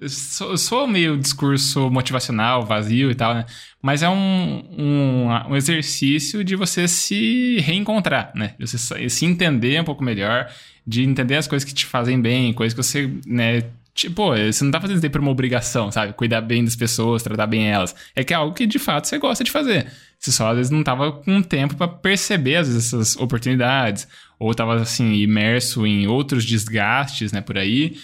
sou, 0.08 0.56
sou 0.58 0.86
meio 0.86 1.16
discurso 1.16 1.90
motivacional, 1.90 2.64
vazio 2.64 3.10
e 3.10 3.14
tal, 3.14 3.34
né? 3.34 3.46
Mas 3.80 4.02
é 4.02 4.08
um, 4.08 4.64
um, 4.78 5.28
um, 5.48 5.56
exercício 5.56 6.44
de 6.44 6.54
você 6.54 6.86
se 6.86 7.58
reencontrar, 7.60 8.32
né? 8.34 8.54
De 8.58 8.66
você 8.66 9.08
se 9.08 9.24
entender 9.24 9.80
um 9.80 9.84
pouco 9.84 10.04
melhor, 10.04 10.48
de 10.86 11.02
entender 11.02 11.36
as 11.36 11.48
coisas 11.48 11.64
que 11.66 11.74
te 11.74 11.86
fazem 11.86 12.20
bem, 12.20 12.52
coisas 12.52 12.74
que 12.74 12.82
você, 12.82 13.10
né? 13.26 13.62
Tipo, 13.94 14.36
você 14.36 14.62
não 14.62 14.70
tá 14.70 14.78
fazendo 14.78 14.98
isso 14.98 15.10
por 15.10 15.22
uma 15.22 15.30
obrigação, 15.30 15.90
sabe? 15.90 16.12
Cuidar 16.12 16.42
bem 16.42 16.62
das 16.62 16.76
pessoas, 16.76 17.22
tratar 17.22 17.46
bem 17.46 17.66
elas. 17.66 17.96
É 18.14 18.22
que 18.22 18.34
é 18.34 18.36
algo 18.36 18.54
que 18.54 18.66
de 18.66 18.78
fato 18.78 19.08
você 19.08 19.16
gosta 19.16 19.42
de 19.42 19.50
fazer. 19.50 19.90
Você 20.18 20.30
só 20.30 20.50
às 20.50 20.56
vezes 20.56 20.70
não 20.70 20.84
tava 20.84 21.10
com 21.12 21.40
tempo 21.40 21.74
para 21.76 21.88
perceber 21.88 22.56
às 22.56 22.68
vezes, 22.68 22.92
essas 22.92 23.16
oportunidades, 23.16 24.06
ou 24.38 24.54
tava 24.54 24.74
assim, 24.74 25.14
imerso 25.14 25.86
em 25.86 26.06
outros 26.06 26.44
desgastes, 26.44 27.32
né, 27.32 27.40
por 27.40 27.56
aí. 27.56 27.96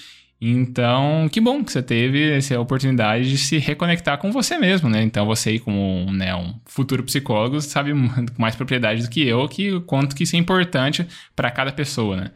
Então, 0.45 1.29
que 1.31 1.41
bom 1.41 1.63
que 1.63 1.71
você 1.71 1.81
teve 1.81 2.33
essa 2.33 2.59
oportunidade 2.59 3.31
de 3.31 3.39
se 3.39 3.59
reconectar 3.59 4.19
com 4.19 4.33
você 4.33 4.59
mesmo, 4.59 4.89
né? 4.91 5.01
Então, 5.01 5.25
você 5.25 5.57
como 5.61 6.11
né, 6.11 6.35
um 6.35 6.55
futuro 6.67 7.05
psicólogo 7.05 7.61
sabe 7.61 7.93
com 7.95 8.43
mais 8.43 8.57
propriedade 8.57 9.03
do 9.05 9.09
que 9.09 9.25
eu 9.25 9.49
que 9.49 9.79
quanto 9.83 10.17
que 10.17 10.25
isso 10.25 10.35
é 10.35 10.41
importante 10.41 11.07
para 11.37 11.49
cada 11.49 11.71
pessoa, 11.71 12.17
né? 12.17 12.33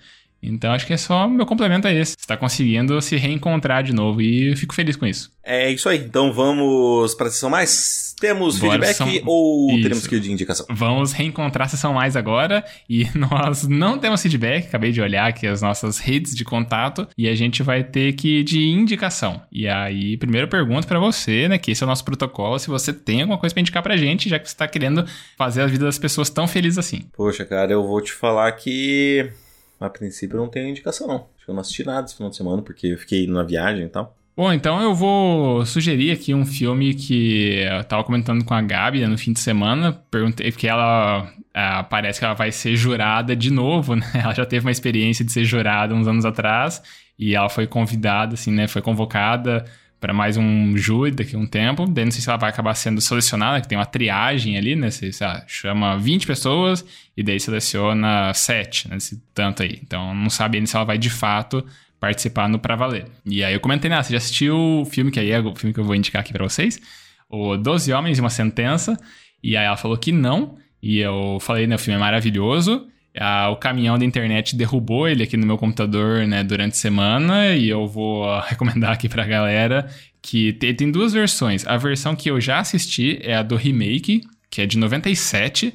Então 0.47 0.73
acho 0.73 0.87
que 0.87 0.93
é 0.93 0.97
só 0.97 1.29
meu 1.29 1.47
complemento 1.47 1.87
a 1.87 1.93
esse. 1.93 2.13
Você 2.13 2.21
está 2.21 2.37
conseguindo 2.37 3.01
se 3.01 3.17
reencontrar 3.17 3.83
de 3.83 3.93
novo 3.93 4.21
e 4.21 4.55
fico 4.57 4.75
feliz 4.75 4.97
com 4.97 5.07
isso. 5.07 5.31
É 5.45 5.71
isso 5.71 5.89
aí. 5.89 5.99
Então 5.99 6.33
vamos 6.33 7.15
para 7.15 7.29
a 7.29 7.31
sessão 7.31 7.49
mais. 7.49 8.15
Temos 8.19 8.59
Bora, 8.59 8.73
feedback 8.73 8.97
sessão... 8.97 9.23
ou 9.27 9.71
isso. 9.71 9.83
teremos 9.83 10.07
que 10.07 10.17
ir 10.17 10.21
de 10.21 10.33
indicação? 10.33 10.67
Vamos 10.71 11.13
reencontrar 11.13 11.67
a 11.67 11.69
sessão 11.69 11.93
mais 11.93 12.17
agora 12.17 12.65
e 12.89 13.07
nós 13.15 13.67
não 13.69 13.99
temos 13.99 14.23
feedback. 14.23 14.67
Acabei 14.67 14.91
de 14.91 15.01
olhar 15.01 15.27
aqui 15.27 15.47
as 15.47 15.63
nossas 15.63 15.99
redes 15.99 16.35
de 16.35 16.45
contato 16.45 17.07
e 17.17 17.29
a 17.29 17.35
gente 17.35 17.63
vai 17.63 17.85
ter 17.85 18.15
que 18.15 18.41
ir 18.41 18.45
de 18.45 18.67
indicação. 18.67 19.41
E 19.53 19.69
aí, 19.69 20.17
primeiro 20.17 20.49
pergunto 20.49 20.87
para 20.87 20.99
você, 20.99 21.49
né, 21.49 21.59
que 21.59 21.71
esse 21.71 21.83
é 21.83 21.87
o 21.87 21.89
nosso 21.89 22.05
protocolo, 22.05 22.59
se 22.59 22.69
você 22.69 22.93
tem 22.93 23.21
alguma 23.21 23.39
coisa 23.39 23.55
para 23.55 23.61
indicar 23.61 23.83
pra 23.83 23.97
gente, 23.97 24.29
já 24.29 24.39
que 24.39 24.49
você 24.49 24.55
está 24.55 24.67
querendo 24.67 25.05
fazer 25.37 25.63
a 25.63 25.67
vida 25.67 25.85
das 25.85 25.99
pessoas 25.99 26.31
tão 26.31 26.49
felizes 26.49 26.79
assim. 26.79 27.03
Poxa, 27.17 27.45
cara, 27.45 27.73
eu 27.73 27.87
vou 27.87 28.01
te 28.01 28.13
falar 28.13 28.51
que 28.53 29.31
a 29.79 29.91
princípio 29.91 30.37
eu 30.37 30.43
não 30.43 30.49
tenho 30.49 30.69
indicação, 30.69 31.07
não. 31.07 31.27
Acho 31.37 31.45
que 31.45 31.51
eu 31.51 31.55
não 31.55 31.61
assisti 31.61 31.85
nada 31.85 32.07
esse 32.07 32.17
final 32.17 32.31
de 32.31 32.37
semana, 32.37 32.63
porque 32.63 32.89
eu 32.89 32.99
fiquei 32.99 33.27
na 33.27 33.43
viagem 33.43 33.85
e 33.85 33.89
tal. 33.89 34.17
Bom, 34.37 34.53
então 34.53 34.83
eu 34.83 34.95
vou 34.95 35.65
sugerir 35.65 36.11
aqui 36.11 36.35
um 36.35 36.45
filme 36.45 36.95
que 36.95 37.61
eu 37.61 37.83
tava 37.85 38.05
comentando 38.05 38.45
com 38.45 38.53
a 38.53 38.61
Gabi 38.61 39.01
né, 39.01 39.07
no 39.07 39.17
fim 39.17 39.33
de 39.33 39.41
semana. 39.41 39.93
Perguntei, 40.11 40.53
porque 40.53 40.69
ela 40.69 41.33
ah, 41.55 41.83
parece 41.85 42.19
que 42.19 42.25
ela 42.27 42.35
vai 42.35 42.53
ser 42.53 42.77
jurada 42.77 43.35
de 43.35 43.51
novo, 43.51 43.97
né? 43.97 44.05
Ela 44.15 44.35
já 44.35 44.45
teve 44.45 44.67
uma 44.67 44.71
experiência 44.71 45.25
de 45.25 45.33
ser 45.33 45.45
jurada 45.45 45.95
uns 45.95 46.07
anos 46.07 46.27
atrás 46.27 46.83
e 47.19 47.35
ela 47.35 47.49
foi 47.49 47.67
convidada, 47.67 48.35
assim, 48.35 48.53
né? 48.53 48.69
Foi 48.69 48.83
convocada 48.83 49.65
para 50.01 50.13
mais 50.13 50.37
um 50.37 50.77
júri 50.77 51.11
daqui 51.11 51.35
a 51.35 51.39
um 51.39 51.47
tempo. 51.47 51.87
Daí 51.87 52.05
não 52.05 52.13
sei 52.13 52.21
se 52.21 52.29
ela 52.29 52.39
vai 52.39 52.51
acabar 52.51 52.75
sendo 52.75 53.01
selecionada, 53.01 53.61
que 53.61 53.69
tem 53.69 53.79
uma 53.79 53.87
triagem 53.87 54.57
ali, 54.57 54.77
né? 54.77 54.91
Você, 54.91 55.13
você 55.13 55.25
chama 55.47 55.97
20 55.97 56.27
pessoas 56.27 56.85
e 57.17 57.23
daí 57.23 57.41
seleciona 57.41 58.33
7, 58.33 58.91
né? 58.91 58.97
Esse 58.97 59.23
tanto 59.35 59.63
aí. 59.63 59.81
Então 59.83 60.15
não 60.15 60.31
sabe 60.31 60.59
ainda 60.59 60.67
se 60.69 60.77
ela 60.77 60.85
vai 60.85 60.99
de 60.99 61.11
fato 61.11 61.65
participar 61.99 62.49
no 62.49 62.59
Pra 62.59 62.77
Valer. 62.77 63.07
E 63.25 63.43
aí 63.43 63.55
eu 63.55 63.61
comentei, 63.61 63.89
né? 63.89 64.03
Você 64.03 64.13
já 64.13 64.19
assistiu 64.19 64.57
o 64.57 64.85
filme, 64.85 65.11
que 65.11 65.19
aí 65.19 65.31
é 65.31 65.41
o 65.41 65.55
filme 65.55 65.73
que 65.73 65.81
eu 65.81 65.85
vou 65.85 65.95
indicar 65.95 66.21
aqui 66.21 66.33
para 66.33 66.45
vocês? 66.45 66.81
O 67.29 67.57
Doze 67.57 67.93
Homens 67.93 68.19
e 68.19 68.21
uma 68.21 68.31
Sentença. 68.31 68.97
E 69.43 69.57
aí 69.57 69.65
ela 69.65 69.77
falou 69.77 69.97
que 69.97 70.13
não. 70.13 70.57
E 70.83 70.99
eu 70.99 71.39
falei, 71.41 71.67
né? 71.67 71.75
O 71.77 71.79
filme 71.79 71.97
é 71.97 72.01
maravilhoso. 72.01 72.87
Ah, 73.19 73.49
o 73.51 73.57
caminhão 73.57 73.99
da 73.99 74.05
internet 74.05 74.55
derrubou 74.55 75.09
ele 75.09 75.23
aqui 75.23 75.37
no 75.37 75.47
meu 75.47 75.57
computador 75.57 76.27
né, 76.27 76.45
durante 76.45 76.73
a 76.73 76.77
semana 76.77 77.55
e 77.55 77.69
eu 77.69 77.87
vou 77.87 78.25
uh, 78.25 78.41
recomendar 78.47 78.93
aqui 78.93 79.09
pra 79.09 79.25
galera 79.25 79.89
que 80.27 80.53
tem, 80.55 80.75
tem 80.75 80.91
duas 80.91 81.13
versões. 81.13 81.67
A 81.67 81.77
versão 81.77 82.17
que 82.17 82.29
eu 82.29 82.41
já 82.41 82.59
assisti 82.59 83.19
é 83.23 83.37
a 83.37 83.43
do 83.43 83.55
remake, 83.55 84.23
que 84.51 84.61
é 84.61 84.67
de 84.67 84.77
97. 84.77 85.73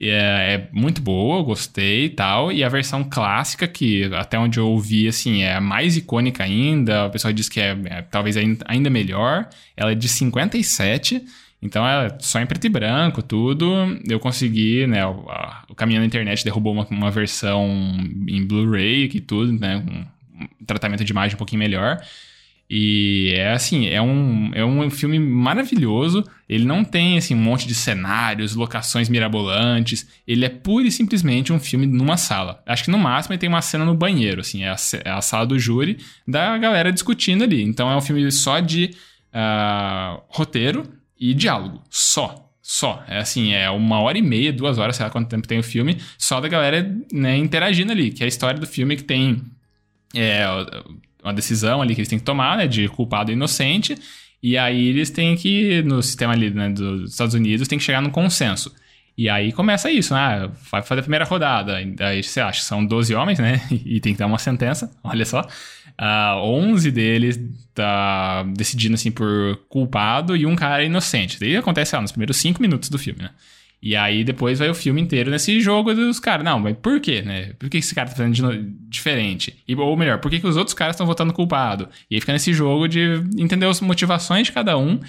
É, 0.00 0.54
é 0.54 0.68
muito 0.72 1.02
boa, 1.02 1.42
gostei 1.42 2.04
e 2.04 2.10
tal. 2.10 2.52
E 2.52 2.62
a 2.62 2.68
versão 2.68 3.02
clássica, 3.02 3.66
que 3.66 4.04
até 4.14 4.38
onde 4.38 4.58
eu 4.60 4.68
ouvi, 4.68 5.08
assim, 5.08 5.42
é 5.42 5.54
a 5.54 5.60
mais 5.60 5.96
icônica 5.96 6.44
ainda. 6.44 7.06
O 7.06 7.10
pessoal 7.10 7.32
diz 7.32 7.48
que 7.48 7.60
é, 7.60 7.76
é 7.86 8.02
talvez 8.02 8.36
ainda 8.36 8.88
melhor. 8.88 9.48
Ela 9.76 9.92
é 9.92 9.94
de 9.96 10.08
57. 10.08 11.24
Então 11.60 11.86
é 11.86 12.16
só 12.20 12.40
em 12.40 12.46
preto 12.46 12.66
e 12.66 12.70
branco, 12.70 13.22
tudo. 13.22 13.66
Eu 14.08 14.20
consegui, 14.20 14.86
né? 14.86 15.04
O, 15.04 15.28
a, 15.28 15.64
o 15.68 15.74
caminhão 15.74 16.00
da 16.00 16.06
internet 16.06 16.44
derrubou 16.44 16.72
uma, 16.72 16.86
uma 16.88 17.10
versão 17.10 17.66
em 18.28 18.46
Blu-ray 18.46 19.10
e 19.12 19.20
tudo, 19.20 19.52
né? 19.52 19.76
Um 19.76 20.64
tratamento 20.64 21.04
de 21.04 21.12
imagem 21.12 21.34
um 21.34 21.38
pouquinho 21.38 21.58
melhor. 21.58 22.00
E 22.70 23.32
é 23.34 23.52
assim, 23.52 23.88
é 23.88 24.00
um, 24.00 24.50
é 24.54 24.64
um 24.64 24.90
filme 24.90 25.18
maravilhoso. 25.18 26.22
Ele 26.46 26.64
não 26.64 26.84
tem 26.84 27.16
assim, 27.16 27.34
um 27.34 27.38
monte 27.38 27.66
de 27.66 27.74
cenários, 27.74 28.54
locações 28.54 29.08
mirabolantes. 29.08 30.06
Ele 30.26 30.44
é 30.44 30.50
pura 30.50 30.86
e 30.86 30.92
simplesmente 30.92 31.52
um 31.52 31.58
filme 31.58 31.86
numa 31.86 32.18
sala. 32.18 32.62
Acho 32.66 32.84
que 32.84 32.90
no 32.90 32.98
máximo 32.98 33.32
ele 33.32 33.40
tem 33.40 33.48
uma 33.48 33.62
cena 33.62 33.84
no 33.86 33.94
banheiro, 33.94 34.42
assim, 34.42 34.64
é 34.64 34.68
a, 34.68 34.76
é 35.02 35.10
a 35.10 35.22
sala 35.22 35.46
do 35.46 35.58
júri 35.58 35.98
da 36.26 36.58
galera 36.58 36.92
discutindo 36.92 37.42
ali. 37.42 37.62
Então 37.62 37.90
é 37.90 37.96
um 37.96 38.02
filme 38.02 38.30
só 38.30 38.60
de 38.60 38.90
uh, 39.32 40.22
roteiro 40.28 40.97
e 41.18 41.34
diálogo, 41.34 41.82
só. 41.90 42.44
Só. 42.62 43.02
É 43.08 43.18
assim, 43.18 43.54
é 43.54 43.70
uma 43.70 44.00
hora 44.00 44.18
e 44.18 44.22
meia, 44.22 44.52
duas 44.52 44.76
horas, 44.76 44.96
sei 44.96 45.04
lá 45.04 45.10
quanto 45.10 45.28
tempo 45.28 45.48
tem 45.48 45.58
o 45.58 45.62
filme, 45.62 45.98
só 46.18 46.38
da 46.40 46.48
galera 46.48 46.94
né, 47.10 47.36
interagindo 47.36 47.92
ali, 47.92 48.10
que 48.10 48.22
é 48.22 48.26
a 48.26 48.28
história 48.28 48.60
do 48.60 48.66
filme 48.66 48.94
que 48.94 49.04
tem 49.04 49.42
é, 50.14 50.44
uma 51.22 51.32
decisão 51.32 51.80
ali 51.80 51.94
que 51.94 52.00
eles 52.02 52.08
têm 52.08 52.18
que 52.18 52.24
tomar, 52.24 52.58
né, 52.58 52.66
de 52.66 52.86
culpado 52.88 53.30
e 53.30 53.34
inocente, 53.34 53.96
e 54.42 54.56
aí 54.56 54.88
eles 54.88 55.10
têm 55.10 55.34
que, 55.34 55.82
no 55.82 56.02
sistema 56.02 56.32
ali 56.34 56.50
né, 56.50 56.68
dos 56.68 57.12
Estados 57.12 57.34
Unidos, 57.34 57.66
tem 57.68 57.78
que 57.78 57.84
chegar 57.84 58.02
num 58.02 58.10
consenso. 58.10 58.72
E 59.16 59.28
aí 59.28 59.50
começa 59.50 59.90
isso, 59.90 60.14
né? 60.14 60.48
Vai 60.70 60.80
fazer 60.80 61.00
a 61.00 61.02
primeira 61.02 61.24
rodada. 61.24 61.76
Aí 61.76 62.22
você 62.22 62.40
acha 62.40 62.62
são 62.62 62.86
12 62.86 63.12
homens, 63.16 63.40
né? 63.40 63.60
E 63.84 63.98
tem 63.98 64.12
que 64.12 64.18
dar 64.18 64.26
uma 64.26 64.38
sentença, 64.38 64.88
olha 65.02 65.24
só. 65.24 65.44
Uh, 65.98 66.04
ah, 66.04 66.40
11 66.42 66.90
deles 66.92 67.40
tá 67.74 68.44
decidindo 68.56 68.94
assim 68.94 69.10
por 69.10 69.56
culpado 69.68 70.36
e 70.36 70.46
um 70.46 70.54
cara 70.54 70.84
inocente. 70.84 71.40
Daí 71.40 71.56
acontece 71.56 71.94
lá, 71.94 72.00
nos 72.00 72.12
primeiros 72.12 72.36
5 72.36 72.62
minutos 72.62 72.88
do 72.88 72.98
filme, 72.98 73.22
né? 73.22 73.30
E 73.80 73.94
aí 73.94 74.24
depois 74.24 74.58
vai 74.58 74.68
o 74.68 74.74
filme 74.74 75.00
inteiro 75.00 75.30
nesse 75.30 75.60
jogo 75.60 75.94
dos 75.94 76.18
caras. 76.18 76.44
Não, 76.44 76.58
mas 76.58 76.76
por 76.76 77.00
quê, 77.00 77.22
né? 77.22 77.52
Por 77.58 77.68
que 77.68 77.78
esse 77.78 77.94
cara 77.94 78.08
tá 78.08 78.16
fazendo 78.16 78.34
de 78.34 78.70
diferente? 78.88 79.56
E, 79.66 79.74
ou 79.74 79.96
melhor, 79.96 80.18
por 80.18 80.30
que, 80.30 80.40
que 80.40 80.46
os 80.46 80.56
outros 80.56 80.74
caras 80.74 80.94
estão 80.94 81.06
votando 81.06 81.32
culpado? 81.32 81.88
E 82.10 82.16
aí 82.16 82.20
fica 82.20 82.32
nesse 82.32 82.52
jogo 82.52 82.88
de 82.88 83.22
entender 83.36 83.66
as 83.66 83.80
motivações 83.80 84.46
de 84.46 84.52
cada 84.52 84.76
um. 84.76 85.00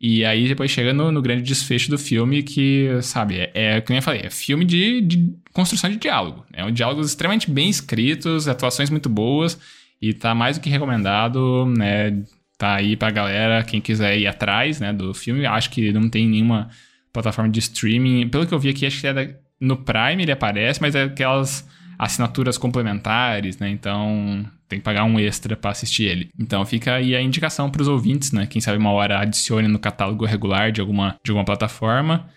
E 0.00 0.24
aí 0.24 0.48
depois 0.48 0.70
chega 0.70 0.92
no, 0.92 1.10
no 1.10 1.22
grande 1.22 1.42
desfecho 1.42 1.88
do 1.88 1.96
filme 1.96 2.42
que, 2.42 2.88
sabe, 3.00 3.38
é, 3.38 3.50
é 3.54 3.80
como 3.80 3.96
eu 3.96 4.02
falei, 4.02 4.22
é 4.24 4.30
filme 4.30 4.64
de, 4.64 5.00
de 5.00 5.32
construção 5.52 5.88
de 5.88 5.96
diálogo. 5.96 6.44
É 6.52 6.64
um 6.64 6.72
diálogos 6.72 7.08
extremamente 7.08 7.50
bem 7.50 7.70
escritos, 7.70 8.48
atuações 8.48 8.90
muito 8.90 9.08
boas. 9.08 9.58
E 10.00 10.12
tá 10.12 10.34
mais 10.34 10.58
do 10.58 10.62
que 10.62 10.70
recomendado, 10.70 11.66
né? 11.66 12.22
Tá 12.58 12.74
aí 12.74 12.96
pra 12.96 13.10
galera, 13.10 13.62
quem 13.64 13.80
quiser 13.80 14.18
ir 14.18 14.26
atrás, 14.26 14.80
né, 14.80 14.92
do 14.92 15.12
filme. 15.12 15.44
Acho 15.44 15.70
que 15.70 15.92
não 15.92 16.08
tem 16.08 16.26
nenhuma 16.26 16.70
plataforma 17.12 17.50
de 17.50 17.58
streaming. 17.60 18.28
Pelo 18.28 18.46
que 18.46 18.54
eu 18.54 18.58
vi 18.58 18.70
aqui, 18.70 18.86
acho 18.86 19.00
que 19.00 19.06
é 19.06 19.36
no 19.60 19.76
Prime 19.76 20.22
ele 20.22 20.32
aparece, 20.32 20.80
mas 20.80 20.94
é 20.94 21.04
aquelas 21.04 21.68
assinaturas 21.98 22.58
complementares, 22.58 23.58
né? 23.58 23.70
Então 23.70 24.44
tem 24.68 24.78
que 24.78 24.84
pagar 24.84 25.04
um 25.04 25.18
extra 25.18 25.56
para 25.56 25.70
assistir 25.70 26.04
ele. 26.04 26.28
Então 26.38 26.64
fica 26.66 26.94
aí 26.94 27.14
a 27.14 27.22
indicação 27.22 27.70
para 27.70 27.82
os 27.82 27.88
ouvintes, 27.88 28.32
né? 28.32 28.46
Quem 28.46 28.60
sabe 28.60 28.78
uma 28.78 28.90
hora 28.90 29.18
adicione 29.18 29.68
no 29.68 29.78
catálogo 29.78 30.24
regular 30.24 30.72
de 30.72 30.80
alguma, 30.80 31.16
de 31.24 31.30
alguma 31.30 31.44
plataforma. 31.44 32.28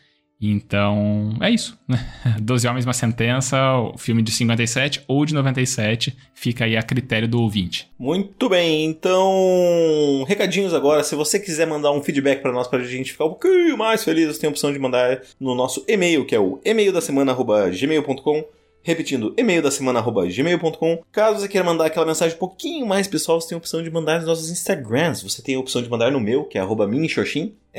Então, 0.42 1.34
é 1.42 1.50
isso, 1.50 1.78
né? 1.88 2.00
Doze 2.42 2.68
Homens, 2.68 2.86
uma 2.86 2.94
Sentença, 2.94 3.58
o 3.78 3.98
filme 3.98 4.22
de 4.22 4.32
57 4.32 5.04
ou 5.08 5.26
de 5.26 5.34
97, 5.34 6.16
fica 6.34 6.64
aí 6.64 6.78
a 6.78 6.82
critério 6.82 7.28
do 7.28 7.42
ouvinte. 7.42 7.90
Muito 8.00 8.48
bem, 8.48 8.86
então, 8.86 10.24
recadinhos 10.28 10.74
agora. 10.74 11.04
Se 11.04 11.16
você 11.16 11.40
quiser 11.40 11.68
mandar 11.68 11.92
um 11.92 12.02
feedback 12.02 12.42
para 12.42 12.54
nós, 12.54 12.68
para 12.68 12.80
a 12.80 12.84
gente 12.84 13.12
ficar 13.12 13.26
um 13.26 13.30
pouquinho 13.30 13.78
mais 13.78 14.04
feliz, 14.04 14.28
você 14.28 14.40
tem 14.40 14.48
a 14.48 14.52
opção 14.52 14.72
de 14.72 14.80
mandar 14.80 15.22
no 15.40 15.54
nosso 15.54 15.84
e-mail, 15.88 16.26
que 16.26 16.36
é 16.36 16.40
o 16.40 16.62
e-mail 16.64 16.94
da 16.94 17.02
semana, 17.02 17.36
gmail.com 17.36 18.46
Repetindo, 18.82 19.34
e-mail 19.38 19.62
da 19.62 19.70
semana 19.70 20.02
gmail.com. 20.02 21.04
Caso 21.12 21.42
você 21.42 21.48
queira 21.50 21.66
mandar 21.66 21.86
aquela 21.86 22.06
mensagem 22.06 22.36
um 22.36 22.40
pouquinho 22.40 22.88
mais 22.88 23.08
pessoal, 23.08 23.40
você 23.40 23.50
tem 23.50 23.56
a 23.56 23.60
opção 23.60 23.84
de 23.84 23.92
mandar 23.92 24.18
nos 24.18 24.28
nossos 24.28 24.50
Instagrams. 24.50 25.22
Você 25.22 25.42
tem 25.42 25.56
a 25.56 25.60
opção 25.60 25.82
de 25.82 25.90
mandar 25.90 26.12
no 26.12 26.20
meu, 26.20 26.46
que 26.46 26.58
é 26.58 26.62
arroba 26.62 26.88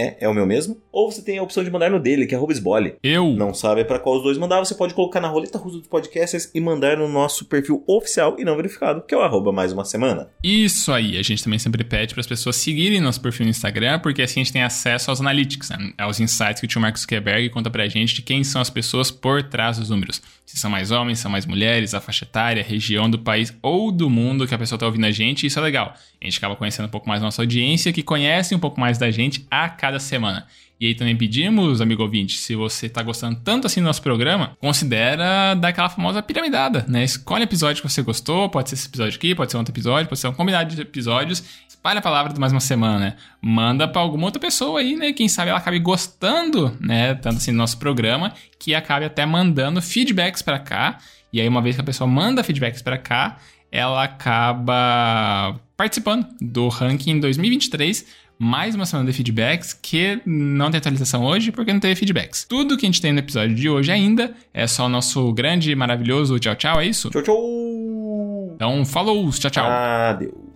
é, 0.00 0.16
é 0.20 0.28
o 0.28 0.34
meu 0.34 0.46
mesmo. 0.46 0.78
Ou 0.90 1.10
você 1.10 1.22
tem 1.22 1.38
a 1.38 1.42
opção 1.42 1.62
de 1.62 1.70
mandar 1.70 1.90
no 1.90 2.00
dele, 2.00 2.26
que 2.26 2.34
é 2.34 2.38
arroba 2.38 2.52
esbole. 2.52 2.94
Eu. 3.02 3.30
Não 3.32 3.52
sabe 3.52 3.84
para 3.84 3.98
qual 3.98 4.16
os 4.16 4.22
dois 4.22 4.38
mandar, 4.38 4.58
você 4.58 4.74
pode 4.74 4.94
colocar 4.94 5.20
na 5.20 5.28
roleta 5.28 5.58
russa 5.58 5.78
dos 5.78 5.86
podcasts 5.86 6.50
e 6.54 6.60
mandar 6.60 6.96
no 6.96 7.06
nosso 7.06 7.44
perfil 7.44 7.84
oficial 7.86 8.36
e 8.38 8.44
não 8.44 8.56
verificado, 8.56 9.02
que 9.02 9.14
é 9.14 9.18
o 9.18 9.20
arroba 9.20 9.52
mais 9.52 9.72
uma 9.72 9.84
semana. 9.84 10.28
Isso 10.42 10.90
aí, 10.92 11.18
a 11.18 11.22
gente 11.22 11.44
também 11.44 11.58
sempre 11.58 11.84
pede 11.84 12.14
para 12.14 12.20
as 12.20 12.26
pessoas 12.26 12.56
seguirem 12.56 13.00
nosso 13.00 13.20
perfil 13.20 13.44
no 13.44 13.50
Instagram, 13.50 13.98
porque 13.98 14.22
assim 14.22 14.40
a 14.40 14.44
gente 14.44 14.52
tem 14.52 14.62
acesso 14.62 15.10
aos 15.10 15.20
analytics, 15.20 15.70
né? 15.70 15.92
aos 15.98 16.18
insights 16.18 16.60
que 16.60 16.66
o 16.66 16.68
tio 16.68 16.80
Marcos 16.80 17.02
Zuckerberg 17.02 17.50
conta 17.50 17.70
pra 17.70 17.86
gente 17.88 18.14
de 18.14 18.22
quem 18.22 18.42
são 18.42 18.60
as 18.60 18.70
pessoas 18.70 19.10
por 19.10 19.42
trás 19.42 19.78
dos 19.78 19.90
números. 19.90 20.22
Se 20.46 20.56
são 20.56 20.70
mais 20.70 20.90
homens, 20.90 21.20
são 21.20 21.30
mais 21.30 21.46
mulheres, 21.46 21.94
a 21.94 22.00
faixa 22.00 22.24
etária, 22.24 22.60
a 22.60 22.66
região 22.66 23.08
do 23.08 23.18
país 23.18 23.54
ou 23.62 23.92
do 23.92 24.10
mundo 24.10 24.48
que 24.48 24.54
a 24.54 24.58
pessoa 24.58 24.78
tá 24.78 24.86
ouvindo 24.86 25.06
a 25.06 25.10
gente, 25.10 25.46
isso 25.46 25.58
é 25.58 25.62
legal. 25.62 25.94
A 26.20 26.24
gente 26.24 26.38
acaba 26.38 26.54
conhecendo 26.54 26.86
um 26.86 26.90
pouco 26.90 27.08
mais 27.08 27.22
a 27.22 27.24
nossa 27.24 27.40
audiência, 27.40 27.92
que 27.92 28.02
conhece 28.02 28.54
um 28.54 28.58
pouco 28.58 28.78
mais 28.78 28.98
da 28.98 29.10
gente 29.10 29.46
a 29.50 29.68
cada 29.68 29.89
semana. 29.98 30.46
E 30.80 30.86
aí 30.86 30.94
também 30.94 31.14
pedimos, 31.14 31.82
amigo 31.82 32.02
ouvinte, 32.02 32.38
se 32.38 32.56
você 32.56 32.86
está 32.86 33.02
gostando 33.02 33.38
tanto 33.44 33.66
assim 33.66 33.82
do 33.82 33.84
nosso 33.84 34.00
programa, 34.00 34.56
considera 34.58 35.54
dar 35.54 35.68
aquela 35.68 35.90
famosa 35.90 36.22
piramidada, 36.22 36.86
né? 36.88 37.04
Escolhe 37.04 37.42
episódio 37.44 37.82
que 37.82 37.88
você 37.90 38.00
gostou, 38.00 38.48
pode 38.48 38.70
ser 38.70 38.76
esse 38.76 38.88
episódio 38.88 39.16
aqui, 39.18 39.34
pode 39.34 39.50
ser 39.50 39.58
outro 39.58 39.72
episódio, 39.72 40.08
pode 40.08 40.18
ser 40.18 40.28
um 40.28 40.32
combinado 40.32 40.74
de 40.74 40.80
episódios. 40.80 41.44
Espalha 41.68 41.98
a 41.98 42.02
palavra 42.02 42.32
de 42.32 42.40
mais 42.40 42.50
uma 42.50 42.60
semana, 42.60 42.98
né? 42.98 43.16
Manda 43.42 43.86
para 43.86 44.00
alguma 44.00 44.24
outra 44.24 44.40
pessoa 44.40 44.80
aí, 44.80 44.96
né? 44.96 45.12
Quem 45.12 45.28
sabe 45.28 45.50
ela 45.50 45.58
acabe 45.58 45.78
gostando, 45.78 46.74
né? 46.80 47.14
Tanto 47.14 47.36
assim 47.36 47.52
do 47.52 47.58
nosso 47.58 47.78
programa, 47.78 48.32
que 48.58 48.74
acabe 48.74 49.04
até 49.04 49.26
mandando 49.26 49.82
feedbacks 49.82 50.40
para 50.40 50.58
cá. 50.58 50.96
E 51.30 51.42
aí, 51.42 51.48
uma 51.48 51.60
vez 51.60 51.76
que 51.76 51.82
a 51.82 51.84
pessoa 51.84 52.08
manda 52.08 52.42
feedbacks 52.42 52.80
para 52.80 52.96
cá, 52.96 53.36
ela 53.70 54.02
acaba 54.02 55.60
participando 55.76 56.26
do 56.40 56.68
ranking 56.68 57.20
2023 57.20 58.29
mais 58.42 58.74
uma 58.74 58.86
semana 58.86 59.10
de 59.10 59.14
feedbacks 59.14 59.74
que 59.74 60.18
não 60.24 60.70
tem 60.70 60.78
atualização 60.78 61.22
hoje 61.26 61.52
porque 61.52 61.70
não 61.74 61.78
teve 61.78 61.94
feedbacks. 61.94 62.46
Tudo 62.48 62.74
que 62.78 62.86
a 62.86 62.88
gente 62.88 63.02
tem 63.02 63.12
no 63.12 63.18
episódio 63.18 63.54
de 63.54 63.68
hoje 63.68 63.92
ainda 63.92 64.34
é 64.54 64.66
só 64.66 64.86
o 64.86 64.88
nosso 64.88 65.30
grande, 65.34 65.74
maravilhoso 65.74 66.38
tchau 66.38 66.54
tchau, 66.54 66.80
é 66.80 66.86
isso? 66.86 67.10
Tchau, 67.10 67.22
tchau! 67.22 68.52
Então, 68.54 68.82
falou, 68.86 69.28
tchau, 69.30 69.50
tchau. 69.50 69.66
Adeus. 69.66 70.49